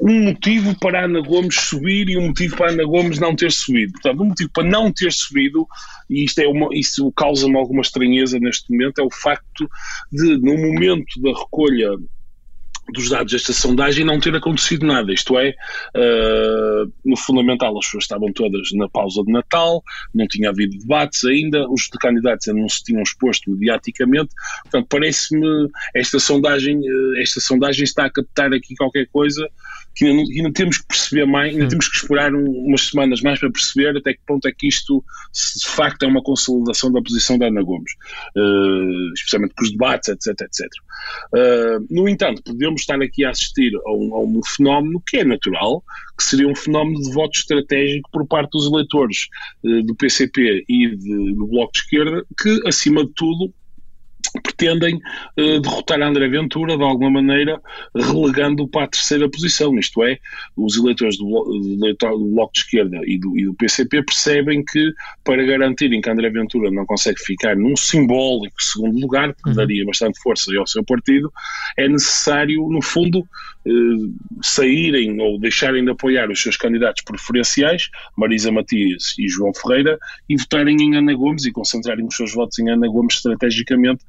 um 0.00 0.24
motivo 0.24 0.78
para 0.78 1.00
a 1.00 1.04
Ana 1.04 1.20
Gomes 1.20 1.54
subir 1.54 2.08
e 2.08 2.16
um 2.16 2.28
motivo 2.28 2.56
para 2.56 2.70
a 2.70 2.72
Ana 2.72 2.84
Gomes 2.84 3.18
não 3.18 3.34
ter 3.34 3.50
subido. 3.50 3.92
Portanto, 3.92 4.22
um 4.22 4.26
motivo 4.26 4.50
para 4.52 4.68
não 4.68 4.92
ter 4.92 5.12
subido, 5.12 5.66
e 6.08 6.24
isto, 6.24 6.38
é 6.40 6.46
uma, 6.46 6.68
causa-me 7.16 7.56
alguma 7.56 7.82
estranheza 7.82 8.38
neste 8.38 8.70
momento, 8.70 9.00
é 9.00 9.04
o 9.04 9.10
facto 9.10 9.68
de, 10.12 10.36
no 10.38 10.56
momento 10.56 11.20
da 11.20 11.30
recolha 11.30 11.90
dos 12.92 13.08
dados 13.08 13.32
desta 13.32 13.52
sondagem 13.52 14.04
não 14.04 14.20
ter 14.20 14.34
acontecido 14.34 14.86
nada. 14.86 15.12
Isto 15.12 15.38
é, 15.38 15.50
uh, 15.50 16.92
no 17.04 17.16
fundamental 17.16 17.76
as 17.78 17.86
pessoas 17.86 18.04
estavam 18.04 18.32
todas 18.32 18.72
na 18.72 18.88
pausa 18.88 19.22
de 19.24 19.32
Natal, 19.32 19.82
não 20.14 20.26
tinha 20.26 20.50
havido 20.50 20.78
debates 20.78 21.24
ainda, 21.24 21.68
os 21.68 21.88
candidatos 21.88 22.48
ainda 22.48 22.60
não 22.60 22.68
se 22.68 22.82
tinham 22.84 23.02
exposto 23.02 23.50
mediaticamente, 23.50 24.30
portanto 24.62 24.86
parece-me 24.88 25.68
esta 25.94 26.18
sondagem, 26.18 26.78
uh, 26.78 27.20
esta 27.20 27.40
sondagem 27.40 27.84
está 27.84 28.06
a 28.06 28.10
captar 28.10 28.52
aqui 28.52 28.74
qualquer 28.76 29.06
coisa 29.12 29.48
que 30.00 30.06
ainda, 30.06 30.22
ainda, 30.22 30.52
temos 30.54 30.78
que 30.78 30.86
perceber 30.86 31.26
mais, 31.26 31.52
ainda 31.52 31.68
temos 31.68 31.86
que 31.86 31.96
esperar 31.98 32.34
um, 32.34 32.50
umas 32.50 32.88
semanas 32.88 33.20
mais 33.20 33.38
para 33.38 33.50
perceber 33.50 33.94
até 33.98 34.14
que 34.14 34.20
ponto 34.26 34.48
é 34.48 34.52
que 34.52 34.66
isto 34.66 35.04
de 35.58 35.66
facto 35.66 36.04
é 36.04 36.06
uma 36.06 36.22
consolidação 36.22 36.90
da 36.90 37.02
posição 37.02 37.36
da 37.36 37.48
Ana 37.48 37.62
Gomes, 37.62 37.92
uh, 38.34 39.12
especialmente 39.12 39.52
com 39.54 39.62
os 39.62 39.70
debates, 39.70 40.08
etc, 40.08 40.40
etc. 40.40 40.66
Uh, 41.34 41.86
no 41.90 42.08
entanto, 42.08 42.42
podemos 42.42 42.80
estar 42.80 42.98
aqui 43.02 43.26
a 43.26 43.30
assistir 43.30 43.72
a 43.76 43.92
um, 43.92 44.14
a 44.14 44.22
um, 44.22 44.40
fenómeno 44.42 45.02
que 45.06 45.18
é 45.18 45.24
natural, 45.24 45.84
que 46.16 46.24
seria 46.24 46.48
um 46.48 46.56
fenómeno 46.56 46.98
de 47.02 47.12
voto 47.12 47.38
estratégico 47.38 48.08
por 48.10 48.26
parte 48.26 48.52
dos 48.52 48.72
eleitores 48.72 49.28
uh, 49.62 49.82
do 49.82 49.94
PCP 49.94 50.64
e 50.66 50.96
de, 50.96 51.34
do 51.34 51.46
Bloco 51.46 51.72
de 51.74 51.80
Esquerda, 51.80 52.24
que 52.42 52.58
acima 52.66 53.04
de 53.04 53.12
tudo 53.14 53.52
pretendem 54.38 54.96
uh, 54.96 55.60
derrotar 55.60 56.00
André 56.00 56.28
Ventura 56.28 56.76
de 56.76 56.82
alguma 56.82 57.10
maneira, 57.10 57.60
relegando-o 57.94 58.68
para 58.68 58.84
a 58.84 58.88
terceira 58.88 59.28
posição. 59.28 59.76
Isto 59.78 60.04
é, 60.04 60.18
os 60.56 60.76
eleitores 60.76 61.16
do, 61.16 61.24
do, 61.26 62.18
do 62.18 62.26
Bloco 62.26 62.52
de 62.52 62.60
Esquerda 62.60 63.00
e 63.04 63.18
do, 63.18 63.38
e 63.38 63.44
do, 63.44 63.54
PCP 63.54 64.02
percebem 64.04 64.64
que, 64.64 64.92
para 65.24 65.44
garantirem 65.44 66.00
que 66.00 66.10
André 66.10 66.30
Ventura 66.30 66.70
não 66.70 66.86
consegue 66.86 67.20
ficar 67.20 67.56
num 67.56 67.76
simbólico 67.76 68.62
segundo 68.62 69.00
lugar, 69.00 69.34
que 69.34 69.48
uhum. 69.48 69.54
daria 69.54 69.84
bastante 69.84 70.20
força 70.20 70.50
ao 70.56 70.66
seu 70.66 70.84
partido, 70.84 71.32
é 71.76 71.88
necessário, 71.88 72.68
no 72.68 72.82
fundo, 72.82 73.20
uh, 73.20 74.14
saírem 74.42 75.20
ou 75.20 75.38
deixarem 75.38 75.84
de 75.84 75.90
apoiar 75.90 76.30
os 76.30 76.40
seus 76.40 76.56
candidatos 76.56 77.02
preferenciais, 77.02 77.88
Marisa 78.16 78.52
Matias 78.52 79.14
e 79.18 79.28
João 79.28 79.52
Ferreira, 79.54 79.98
e 80.28 80.36
votarem 80.36 80.76
em 80.80 80.96
Ana 80.96 81.14
Gomes 81.14 81.44
e 81.44 81.52
concentrarem 81.52 82.06
os 82.06 82.16
seus 82.16 82.32
votos 82.32 82.58
em 82.58 82.70
Ana 82.70 82.88
Gomes 82.88 83.16
estrategicamente 83.16 84.04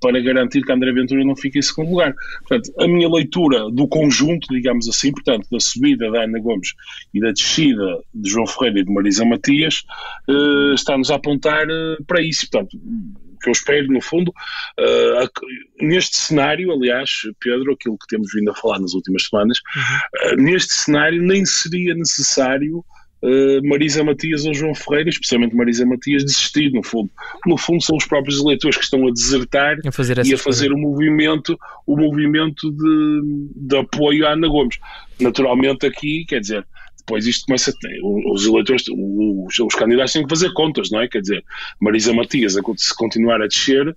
para 0.00 0.20
garantir 0.20 0.62
que 0.62 0.72
André 0.72 0.92
Ventura 0.92 1.24
não 1.24 1.36
fique 1.36 1.58
em 1.58 1.62
segundo 1.62 1.90
lugar. 1.90 2.14
Portanto, 2.46 2.72
a 2.78 2.86
minha 2.86 3.08
leitura 3.08 3.70
do 3.70 3.88
conjunto, 3.88 4.48
digamos 4.48 4.88
assim, 4.88 5.10
portanto, 5.12 5.46
da 5.50 5.60
subida 5.60 6.10
da 6.10 6.24
Ana 6.24 6.38
Gomes 6.38 6.74
e 7.14 7.20
da 7.20 7.30
descida 7.30 8.00
de 8.14 8.30
João 8.30 8.46
Ferreira 8.46 8.80
e 8.80 8.84
de 8.84 8.92
Marisa 8.92 9.24
Matias, 9.24 9.84
uh, 10.28 10.74
está-nos 10.74 11.10
a 11.10 11.16
apontar 11.16 11.66
uh, 11.66 12.04
para 12.06 12.20
isso. 12.20 12.48
Portanto, 12.50 12.76
o 12.76 13.38
que 13.38 13.48
eu 13.48 13.52
espero, 13.52 13.88
no 13.88 14.00
fundo, 14.00 14.30
uh, 14.30 15.84
neste 15.84 16.16
cenário, 16.16 16.72
aliás, 16.72 17.10
Pedro, 17.40 17.72
aquilo 17.72 17.98
que 17.98 18.06
temos 18.08 18.32
vindo 18.34 18.50
a 18.50 18.54
falar 18.54 18.80
nas 18.80 18.94
últimas 18.94 19.24
semanas, 19.28 19.58
uhum. 19.76 20.42
neste 20.42 20.74
cenário 20.74 21.22
nem 21.22 21.44
seria 21.44 21.94
necessário 21.94 22.84
uh, 23.22 23.68
Marisa 23.68 24.02
Matias 24.04 24.44
ou 24.44 24.54
João 24.54 24.74
Ferreira, 24.74 25.10
especialmente 25.10 25.54
Marisa 25.54 25.86
Matias, 25.86 26.24
desistir, 26.24 26.70
no 26.72 26.82
fundo. 26.82 27.10
No 27.46 27.56
fundo, 27.56 27.82
são 27.82 27.96
os 27.96 28.06
próprios 28.06 28.40
eleitores 28.40 28.76
que 28.76 28.84
estão 28.84 29.06
a 29.06 29.10
desertar 29.10 29.76
a 29.86 29.92
fazer 29.92 30.24
e 30.24 30.34
a 30.34 30.38
fazer 30.38 30.72
o 30.72 30.78
movimento, 30.78 31.58
o 31.86 31.96
movimento 31.96 32.70
de, 32.70 33.22
de 33.54 33.76
apoio 33.76 34.26
à 34.26 34.32
Ana 34.32 34.48
Gomes. 34.48 34.78
Naturalmente, 35.20 35.86
aqui, 35.86 36.24
quer 36.26 36.40
dizer, 36.40 36.66
depois 36.98 37.26
isto 37.26 37.46
começa 37.46 37.70
a 37.70 38.32
os 38.32 38.44
eleitores, 38.44 38.84
os, 38.88 39.60
os, 39.60 39.74
candidatos 39.74 40.12
têm 40.12 40.24
que 40.24 40.28
fazer 40.28 40.52
contas, 40.52 40.90
não 40.90 41.00
é? 41.00 41.08
Quer 41.08 41.20
dizer, 41.20 41.44
Marisa 41.80 42.12
Matias, 42.12 42.56
se 42.76 42.96
continuar 42.96 43.40
a 43.40 43.46
descer, 43.46 43.96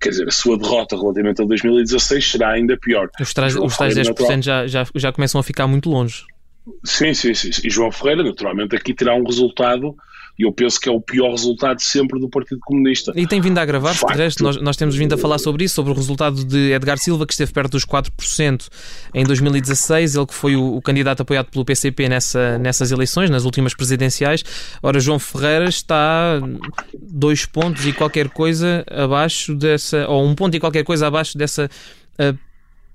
quer 0.00 0.08
dizer, 0.08 0.26
a 0.26 0.30
sua 0.30 0.58
derrota 0.58 0.96
relativamente 0.96 1.42
a 1.42 1.44
2016 1.44 2.30
será 2.30 2.52
ainda 2.52 2.76
pior. 2.78 3.10
Os 3.20 3.34
tais, 3.34 3.54
os 3.56 3.76
tais 3.76 3.94
10% 3.94 4.42
já, 4.42 4.66
já, 4.66 4.86
já 4.94 5.12
começam 5.12 5.38
a 5.38 5.44
ficar 5.44 5.66
muito 5.66 5.90
longe. 5.90 6.24
Sim, 6.84 7.14
sim, 7.14 7.32
sim. 7.32 7.50
E 7.64 7.70
João 7.70 7.92
Ferreira, 7.92 8.24
naturalmente, 8.24 8.74
aqui 8.74 8.92
terá 8.92 9.14
um 9.14 9.24
resultado 9.24 9.94
E 10.38 10.42
eu 10.42 10.52
penso 10.52 10.80
que 10.80 10.88
é 10.88 10.92
o 10.92 11.00
pior 11.00 11.30
resultado 11.30 11.80
sempre 11.80 12.20
do 12.20 12.28
Partido 12.28 12.60
Comunista. 12.60 13.12
E 13.14 13.26
tem 13.26 13.40
vindo 13.40 13.56
a 13.56 13.62
agravar-se, 13.62 14.04
de 14.04 14.12
resto, 14.12 14.42
nós, 14.42 14.60
nós 14.60 14.76
temos 14.76 14.96
vindo 14.96 15.14
a 15.14 15.18
falar 15.18 15.38
sobre 15.38 15.64
isso, 15.64 15.76
sobre 15.76 15.92
o 15.92 15.94
resultado 15.94 16.44
de 16.44 16.72
Edgar 16.72 16.98
Silva, 16.98 17.24
que 17.24 17.32
esteve 17.32 17.52
perto 17.52 17.72
dos 17.72 17.86
4% 17.86 18.68
em 19.14 19.24
2016, 19.24 20.16
ele 20.16 20.26
que 20.26 20.34
foi 20.34 20.56
o, 20.56 20.76
o 20.76 20.82
candidato 20.82 21.22
apoiado 21.22 21.46
pelo 21.46 21.64
PCP 21.64 22.08
nessa, 22.08 22.58
nessas 22.58 22.90
eleições, 22.90 23.30
nas 23.30 23.44
últimas 23.44 23.74
presidenciais. 23.74 24.44
Ora, 24.82 25.00
João 25.00 25.18
Ferreira 25.18 25.68
está 25.68 26.38
dois 27.00 27.46
pontos 27.46 27.86
e 27.86 27.92
qualquer 27.92 28.28
coisa 28.28 28.84
abaixo 28.90 29.54
dessa, 29.54 30.06
ou 30.08 30.22
um 30.26 30.34
ponto 30.34 30.54
e 30.54 30.60
qualquer 30.60 30.84
coisa 30.84 31.06
abaixo 31.06 31.38
dessa 31.38 31.70
uh, 32.18 32.45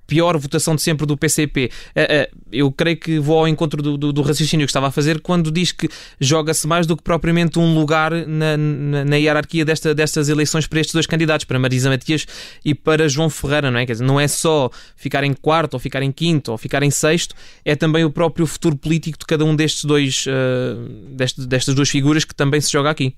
pior 0.06 0.36
votação 0.36 0.74
de 0.74 0.82
sempre 0.82 1.06
do 1.06 1.16
PCP. 1.16 1.70
Eh, 1.94 2.06
eh, 2.08 2.30
eu 2.52 2.70
creio 2.70 2.96
que 2.96 3.18
vou 3.18 3.38
ao 3.38 3.48
encontro 3.48 3.82
do, 3.82 3.96
do, 3.96 4.12
do 4.12 4.22
raciocínio 4.22 4.66
que 4.66 4.70
estava 4.70 4.88
a 4.88 4.90
fazer 4.90 5.20
quando 5.20 5.50
diz 5.50 5.72
que 5.72 5.88
joga-se 6.20 6.66
mais 6.66 6.86
do 6.86 6.96
que 6.96 7.02
propriamente 7.02 7.58
um 7.58 7.74
lugar 7.74 8.10
na, 8.26 8.56
na, 8.56 9.04
na, 9.04 9.16
hierarquia 9.16 9.64
desta, 9.64 9.94
destas 9.94 10.28
eleições 10.28 10.66
para 10.66 10.80
estes 10.80 10.92
dois 10.92 11.06
candidatos, 11.06 11.44
para 11.44 11.58
Marisa 11.58 11.88
Matias 11.88 12.26
e 12.64 12.74
para 12.74 13.08
João 13.08 13.30
Ferreira, 13.30 13.70
não 13.70 13.78
é? 13.78 13.86
Quer 13.86 13.92
dizer, 13.92 14.04
não 14.04 14.20
é 14.20 14.28
só 14.28 14.70
ficar 14.96 15.24
em 15.24 15.32
quarto, 15.32 15.74
ou 15.74 15.80
ficar 15.80 16.02
em 16.02 16.12
quinto, 16.12 16.52
ou 16.52 16.58
ficar 16.58 16.82
em 16.82 16.90
sexto, 16.90 17.34
é 17.64 17.74
também 17.74 18.04
o 18.04 18.10
próprio 18.10 18.46
futuro 18.46 18.76
político 18.76 19.18
de 19.18 19.26
cada 19.26 19.44
um 19.44 19.54
destes 19.56 19.84
dois, 19.84 20.26
uh, 20.26 20.88
destes, 21.14 21.46
destas 21.46 21.74
duas 21.74 21.88
figuras 21.88 22.24
que 22.24 22.34
também 22.34 22.60
se 22.60 22.70
joga 22.70 22.90
aqui. 22.90 23.14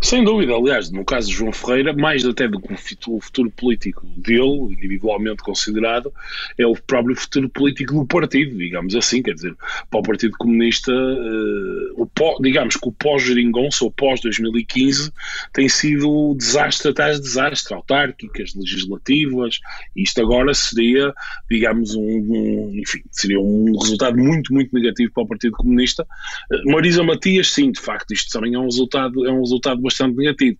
Sem 0.00 0.22
dúvida, 0.22 0.54
aliás, 0.54 0.90
no 0.90 1.04
caso 1.04 1.28
de 1.28 1.34
João 1.34 1.52
Ferreira, 1.52 1.92
mais 1.92 2.24
até 2.24 2.46
do 2.46 2.60
que 2.60 2.72
o 3.08 3.20
futuro 3.20 3.50
político 3.50 4.06
dele, 4.16 4.72
individualmente 4.72 5.42
considerado, 5.42 6.12
é 6.56 6.66
o 6.66 6.74
próprio 6.74 7.16
futuro 7.16 7.48
político 7.48 7.94
do 7.94 8.06
partido, 8.06 8.56
digamos 8.56 8.94
assim, 8.94 9.22
quer 9.22 9.34
dizer, 9.34 9.54
para 9.90 10.00
o 10.00 10.02
Partido 10.02 10.36
Comunista, 10.38 10.92
uh, 10.92 12.02
o 12.02 12.06
pó, 12.06 12.36
digamos 12.40 12.76
que 12.76 12.88
o 12.88 12.92
pós-Geringonça 12.92 13.84
ou 13.84 13.90
pós-2015 13.90 15.12
tem 15.52 15.68
sido 15.68 16.34
desastre 16.36 16.90
atrás 16.90 17.16
de 17.16 17.22
desastre, 17.22 17.74
autárquicas, 17.74 18.54
legislativas, 18.54 19.58
isto 19.96 20.20
agora 20.20 20.54
seria, 20.54 21.12
digamos, 21.50 21.96
um, 21.96 22.00
um, 22.00 22.70
enfim, 22.74 23.02
seria 23.10 23.40
um 23.40 23.76
resultado 23.78 24.16
muito, 24.16 24.52
muito 24.52 24.72
negativo 24.72 25.12
para 25.12 25.24
o 25.24 25.26
Partido 25.26 25.52
Comunista. 25.56 26.06
Uh, 26.52 26.70
Marisa 26.70 27.02
Matias, 27.02 27.50
sim, 27.50 27.72
de 27.72 27.80
facto, 27.80 28.12
isto 28.12 28.30
também 28.30 28.54
é 28.54 28.58
um 28.58 28.66
resultado, 28.66 29.26
é 29.26 29.32
um 29.32 29.40
resultado 29.40 29.65
resultado 29.66 29.82
bastante 29.82 30.16
negativo. 30.16 30.58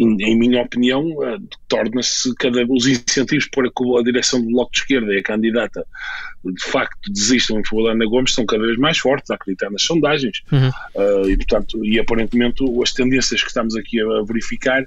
Em, 0.00 0.38
minha 0.38 0.62
opinião, 0.62 1.02
uh, 1.08 1.40
torna-se 1.66 2.32
cada 2.36 2.64
os 2.68 2.86
incentivos 2.86 3.48
para 3.48 3.68
que 3.68 3.98
a 3.98 4.02
direção 4.04 4.40
do 4.40 4.48
Bloco 4.48 4.70
de 4.70 4.78
Esquerda 4.78 5.12
e 5.12 5.18
a 5.18 5.22
candidata 5.24 5.84
de 6.44 6.64
facto 6.70 7.12
desistam 7.12 7.58
em 7.58 7.64
favor 7.64 7.86
da 7.86 7.92
Ana 7.92 8.06
Gomes 8.06 8.32
são 8.32 8.46
cada 8.46 8.64
vez 8.64 8.78
mais 8.78 8.96
fortes, 8.96 9.28
a 9.32 9.34
acreditar 9.34 9.70
nas 9.70 9.82
sondagens. 9.82 10.40
Uhum. 10.52 10.68
Uh, 10.68 11.30
e, 11.30 11.36
portanto, 11.36 11.84
e 11.84 11.98
aparentemente 11.98 12.62
as 12.80 12.92
tendências 12.92 13.42
que 13.42 13.48
estamos 13.48 13.74
aqui 13.74 14.00
a 14.00 14.22
verificar 14.22 14.84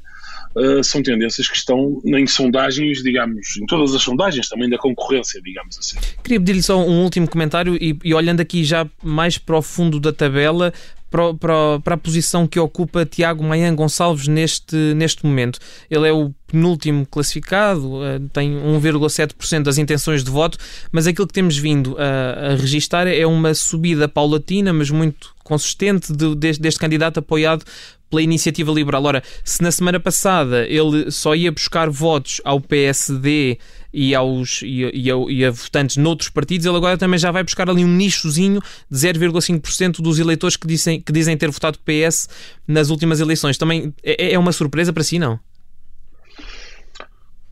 uh, 0.56 0.82
são 0.82 1.03
tendências 1.03 1.46
que 1.50 1.58
estão 1.58 2.01
em 2.06 2.25
sondagens, 2.25 3.03
digamos, 3.03 3.58
em 3.58 3.65
todas 3.65 3.94
as 3.94 4.01
sondagens, 4.01 4.48
também 4.48 4.70
da 4.70 4.77
concorrência, 4.77 5.41
digamos 5.41 5.77
assim. 5.77 5.98
Queria 6.24 6.39
pedir-lhe 6.39 6.63
só 6.63 6.82
um 6.82 7.03
último 7.03 7.27
comentário 7.27 7.75
e, 7.75 8.00
e 8.01 8.13
olhando 8.13 8.39
aqui 8.39 8.63
já 8.63 8.88
mais 9.03 9.38
para 9.38 9.58
o 9.58 9.62
fundo 9.62 10.00
da 10.00 10.13
tabela, 10.13 10.74
para, 11.12 11.34
para, 11.34 11.80
para 11.84 11.96
a 11.96 11.98
posição 11.98 12.48
que 12.48 12.58
ocupa 12.58 13.06
Tiago 13.06 13.44
Mayan 13.44 13.75
Gonçalves 13.75 14.27
neste, 14.27 14.75
neste 14.96 15.25
momento. 15.25 15.60
Ele 15.89 16.08
é 16.08 16.13
o 16.13 16.34
penúltimo 16.48 17.06
classificado, 17.06 18.03
eh, 18.03 18.20
tem 18.34 18.53
1,7% 18.53 19.63
das 19.63 19.77
intenções 19.77 20.24
de 20.24 20.32
voto, 20.32 20.58
mas 20.91 21.06
aquilo 21.06 21.27
que 21.27 21.34
temos 21.34 21.58
vindo 21.58 21.96
a, 22.00 22.53
a 22.53 22.56
registar 22.56 23.08
é 23.08 23.25
uma 23.27 23.53
subida 23.53 24.08
paulatina, 24.08 24.72
mas 24.72 24.89
muito 24.89 25.36
consistente 25.44 26.13
de, 26.13 26.34
deste, 26.36 26.62
deste 26.62 26.80
candidato 26.80 27.20
apoiado 27.20 27.65
pela 28.10 28.22
iniciativa 28.22 28.72
liberal. 28.72 29.03
Ora, 29.06 29.24
se 29.44 29.62
na 29.63 29.72
semana 29.72 30.00
passada 30.00 30.65
ele 30.68 31.10
só 31.12 31.34
ia 31.34 31.51
buscar 31.51 31.89
votos 31.89 32.41
ao 32.44 32.60
PSD 32.60 33.58
e, 33.93 34.15
aos, 34.15 34.62
e, 34.62 34.89
e, 34.93 35.12
a, 35.12 35.15
e 35.29 35.45
a 35.45 35.51
votantes 35.51 35.98
noutros 35.98 36.29
partidos, 36.29 36.65
ele 36.65 36.77
agora 36.77 36.98
também 36.98 37.19
já 37.19 37.31
vai 37.31 37.43
buscar 37.43 37.69
ali 37.69 37.83
um 37.83 37.88
nichozinho 37.88 38.62
de 38.89 38.98
0,5% 38.98 40.01
dos 40.01 40.19
eleitores 40.19 40.55
que 40.55 40.67
dizem, 40.67 41.01
que 41.01 41.12
dizem 41.12 41.38
ter 41.38 41.50
votado 41.50 41.79
PS 41.79 42.29
nas 42.67 42.89
últimas 42.89 43.19
eleições. 43.19 43.57
Também 43.57 43.93
é, 44.03 44.33
é 44.33 44.39
uma 44.39 44.51
surpresa 44.51 44.93
para 44.93 45.03
si, 45.03 45.19
não? 45.19 45.39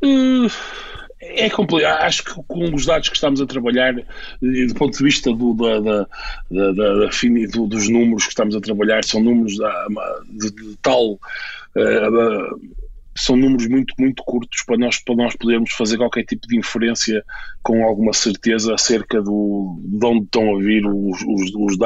Hum, 0.02 0.48
é 1.22 1.50
complicado. 1.50 2.02
Acho 2.02 2.24
que 2.24 2.34
com 2.48 2.74
os 2.74 2.86
dados 2.86 3.10
que 3.10 3.16
estamos 3.16 3.42
a 3.42 3.46
trabalhar, 3.46 3.94
do 3.94 4.76
ponto 4.76 4.98
de 4.98 5.04
vista 5.04 5.34
do, 5.34 5.54
da, 5.54 5.80
da, 5.80 6.08
da, 6.50 6.72
da 6.72 7.10
do, 7.52 7.68
dos 7.68 7.90
números 7.90 8.24
que 8.24 8.30
estamos 8.30 8.56
a 8.56 8.62
trabalhar, 8.62 9.04
são 9.04 9.22
números 9.22 9.54
de, 10.30 10.52
de 10.52 10.78
tal. 10.82 11.20
Uh, 11.76 12.60
são 13.20 13.36
números 13.36 13.68
muito, 13.68 13.94
muito 14.00 14.24
curtos 14.24 14.64
para 14.64 14.78
nós, 14.78 15.00
para 15.04 15.16
nós 15.16 15.36
podermos 15.36 15.72
fazer 15.74 15.98
qualquer 15.98 16.24
tipo 16.24 16.48
de 16.48 16.58
inferência 16.58 17.24
com 17.62 17.84
alguma 17.84 18.14
certeza 18.14 18.74
acerca 18.74 19.22
do, 19.22 19.78
de 19.84 20.06
onde 20.06 20.24
estão 20.24 20.56
a 20.56 20.60
vir 20.60 20.86
os, 20.86 21.22
os, 21.22 21.54
os, 21.56 21.78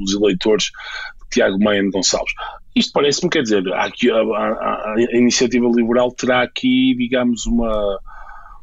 os 0.00 0.14
eleitores 0.14 0.64
de 0.64 1.30
Tiago 1.30 1.62
Maia 1.62 1.82
Gonçalves. 1.90 2.32
Isto 2.74 2.92
parece-me, 2.92 3.30
quer 3.30 3.42
dizer, 3.42 3.66
aqui, 3.74 4.10
a, 4.10 4.16
a, 4.16 4.94
a, 4.94 4.96
iniciativa 5.12 5.66
liberal 5.66 6.12
terá 6.12 6.42
aqui, 6.42 6.94
digamos, 6.96 7.46
uma, 7.46 7.98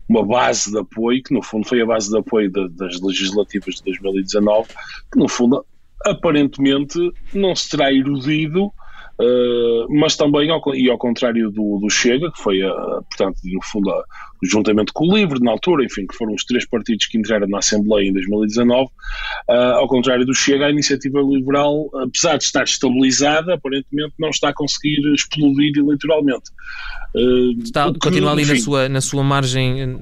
uma 0.08 0.26
base 0.26 0.72
de 0.72 0.80
apoio, 0.80 1.22
que 1.22 1.34
no 1.34 1.43
fundo 1.43 1.67
foi 1.67 1.82
a 1.82 1.86
base 1.86 2.10
de 2.10 2.17
apoio 2.17 2.50
de, 2.50 2.70
das 2.70 3.02
legislativas 3.02 3.76
de 3.76 3.84
2019, 3.84 4.70
que 5.12 5.20
no 5.20 5.28
fundo 5.28 5.65
aparentemente 6.06 6.98
não 7.34 7.54
se 7.54 7.70
terá 7.70 7.91
erudido 7.91 8.72
Uh, 9.20 9.88
mas 9.90 10.16
também, 10.16 10.52
ao, 10.52 10.62
e 10.76 10.90
ao 10.90 10.98
contrário 10.98 11.50
do, 11.50 11.80
do 11.80 11.90
Chega, 11.90 12.32
que 12.32 12.40
foi, 12.42 12.60
portanto, 13.10 13.40
no 13.44 13.64
fundo, 13.64 13.92
juntamente 14.44 14.92
com 14.94 15.08
o 15.08 15.16
Livre, 15.16 15.40
na 15.42 15.52
altura, 15.52 15.84
enfim, 15.84 16.06
que 16.06 16.16
foram 16.16 16.34
os 16.34 16.46
três 16.46 16.68
partidos 16.68 17.08
que 17.08 17.18
entraram 17.18 17.48
na 17.48 17.58
Assembleia 17.58 18.08
em 18.08 18.14
2019, 18.14 18.90
ao 19.50 19.88
contrário 19.88 20.26
do 20.26 20.34
Chega, 20.36 20.68
a 20.68 20.70
iniciativa 20.70 21.20
liberal, 21.22 21.90
apesar 21.96 22.38
de 22.38 22.44
estar 22.44 22.64
estabilizada, 22.64 23.56
aparentemente 23.56 24.14
não 24.20 24.30
está 24.30 24.50
a 24.50 24.54
conseguir 24.54 25.00
explodir 25.14 25.72
eleitoralmente. 25.78 26.52
Está, 27.63 27.91
continua 28.00 28.32
ali 28.32 28.43
enfim, 28.43 28.54
na, 28.54 28.60
sua, 28.60 28.89
na 28.89 29.02
sua 29.02 29.24
margem 29.24 30.00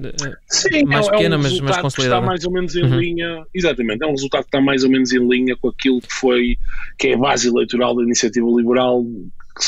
sim, 0.48 0.84
mais 0.84 1.06
é, 1.06 1.10
pequena, 1.10 1.34
é 1.36 1.38
um 1.38 1.42
mas, 1.42 1.60
mas 1.60 1.76
consolidada. 1.78 2.20
está 2.20 2.26
mais 2.26 2.44
ou 2.44 2.52
menos 2.52 2.76
em 2.76 2.82
uhum. 2.82 2.98
linha, 2.98 3.44
exatamente, 3.54 4.04
é 4.04 4.06
um 4.06 4.12
resultado 4.12 4.42
que 4.42 4.48
está 4.48 4.60
mais 4.60 4.84
ou 4.84 4.90
menos 4.90 5.12
em 5.12 5.26
linha 5.26 5.56
com 5.56 5.68
aquilo 5.68 6.00
que 6.00 6.12
foi, 6.12 6.56
que 6.98 7.08
é 7.08 7.14
a 7.14 7.18
base 7.18 7.48
eleitoral 7.48 7.94
da 7.96 8.02
iniciativa 8.02 8.46
liberal 8.48 9.04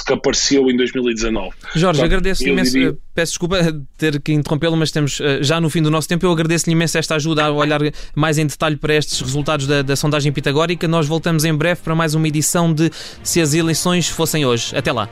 que 0.05 0.13
apareceu 0.13 0.71
em 0.71 0.77
2019. 0.77 1.51
Jorge, 1.75 2.03
agradeço 2.03 2.47
imenso. 2.47 2.73
Diria... 2.73 2.97
Peço 3.15 3.33
desculpa 3.33 3.59
ter 3.97 4.21
que 4.21 4.33
interrompê-lo, 4.33 4.77
mas 4.77 4.91
estamos 4.91 5.19
já 5.41 5.61
no 5.61 5.71
fim 5.71 5.83
do 5.83 5.91
nosso 5.91 6.07
tempo. 6.07 6.27
Eu 6.27 6.31
agradeço-lhe 6.31 6.73
imenso 6.73 6.99
esta 6.99 7.15
ajuda 7.15 7.47
a 7.47 7.51
olhar 7.51 7.81
mais 8.15 8.37
em 8.37 8.47
detalhe 8.47 8.77
para 8.77 8.95
estes 8.95 9.21
resultados 9.21 9.67
da, 9.67 9.81
da 9.81 9.97
sondagem 9.97 10.31
pitagórica. 10.31 10.87
Nós 10.87 11.07
voltamos 11.07 11.45
em 11.45 11.55
breve 11.55 11.81
para 11.83 11.95
mais 11.95 12.15
uma 12.15 12.29
edição 12.29 12.73
de 12.73 12.91
Se 13.23 13.41
as 13.41 13.55
eleições 13.55 14.09
fossem 14.09 14.45
hoje. 14.45 14.77
Até 14.77 14.93
lá. 14.93 15.09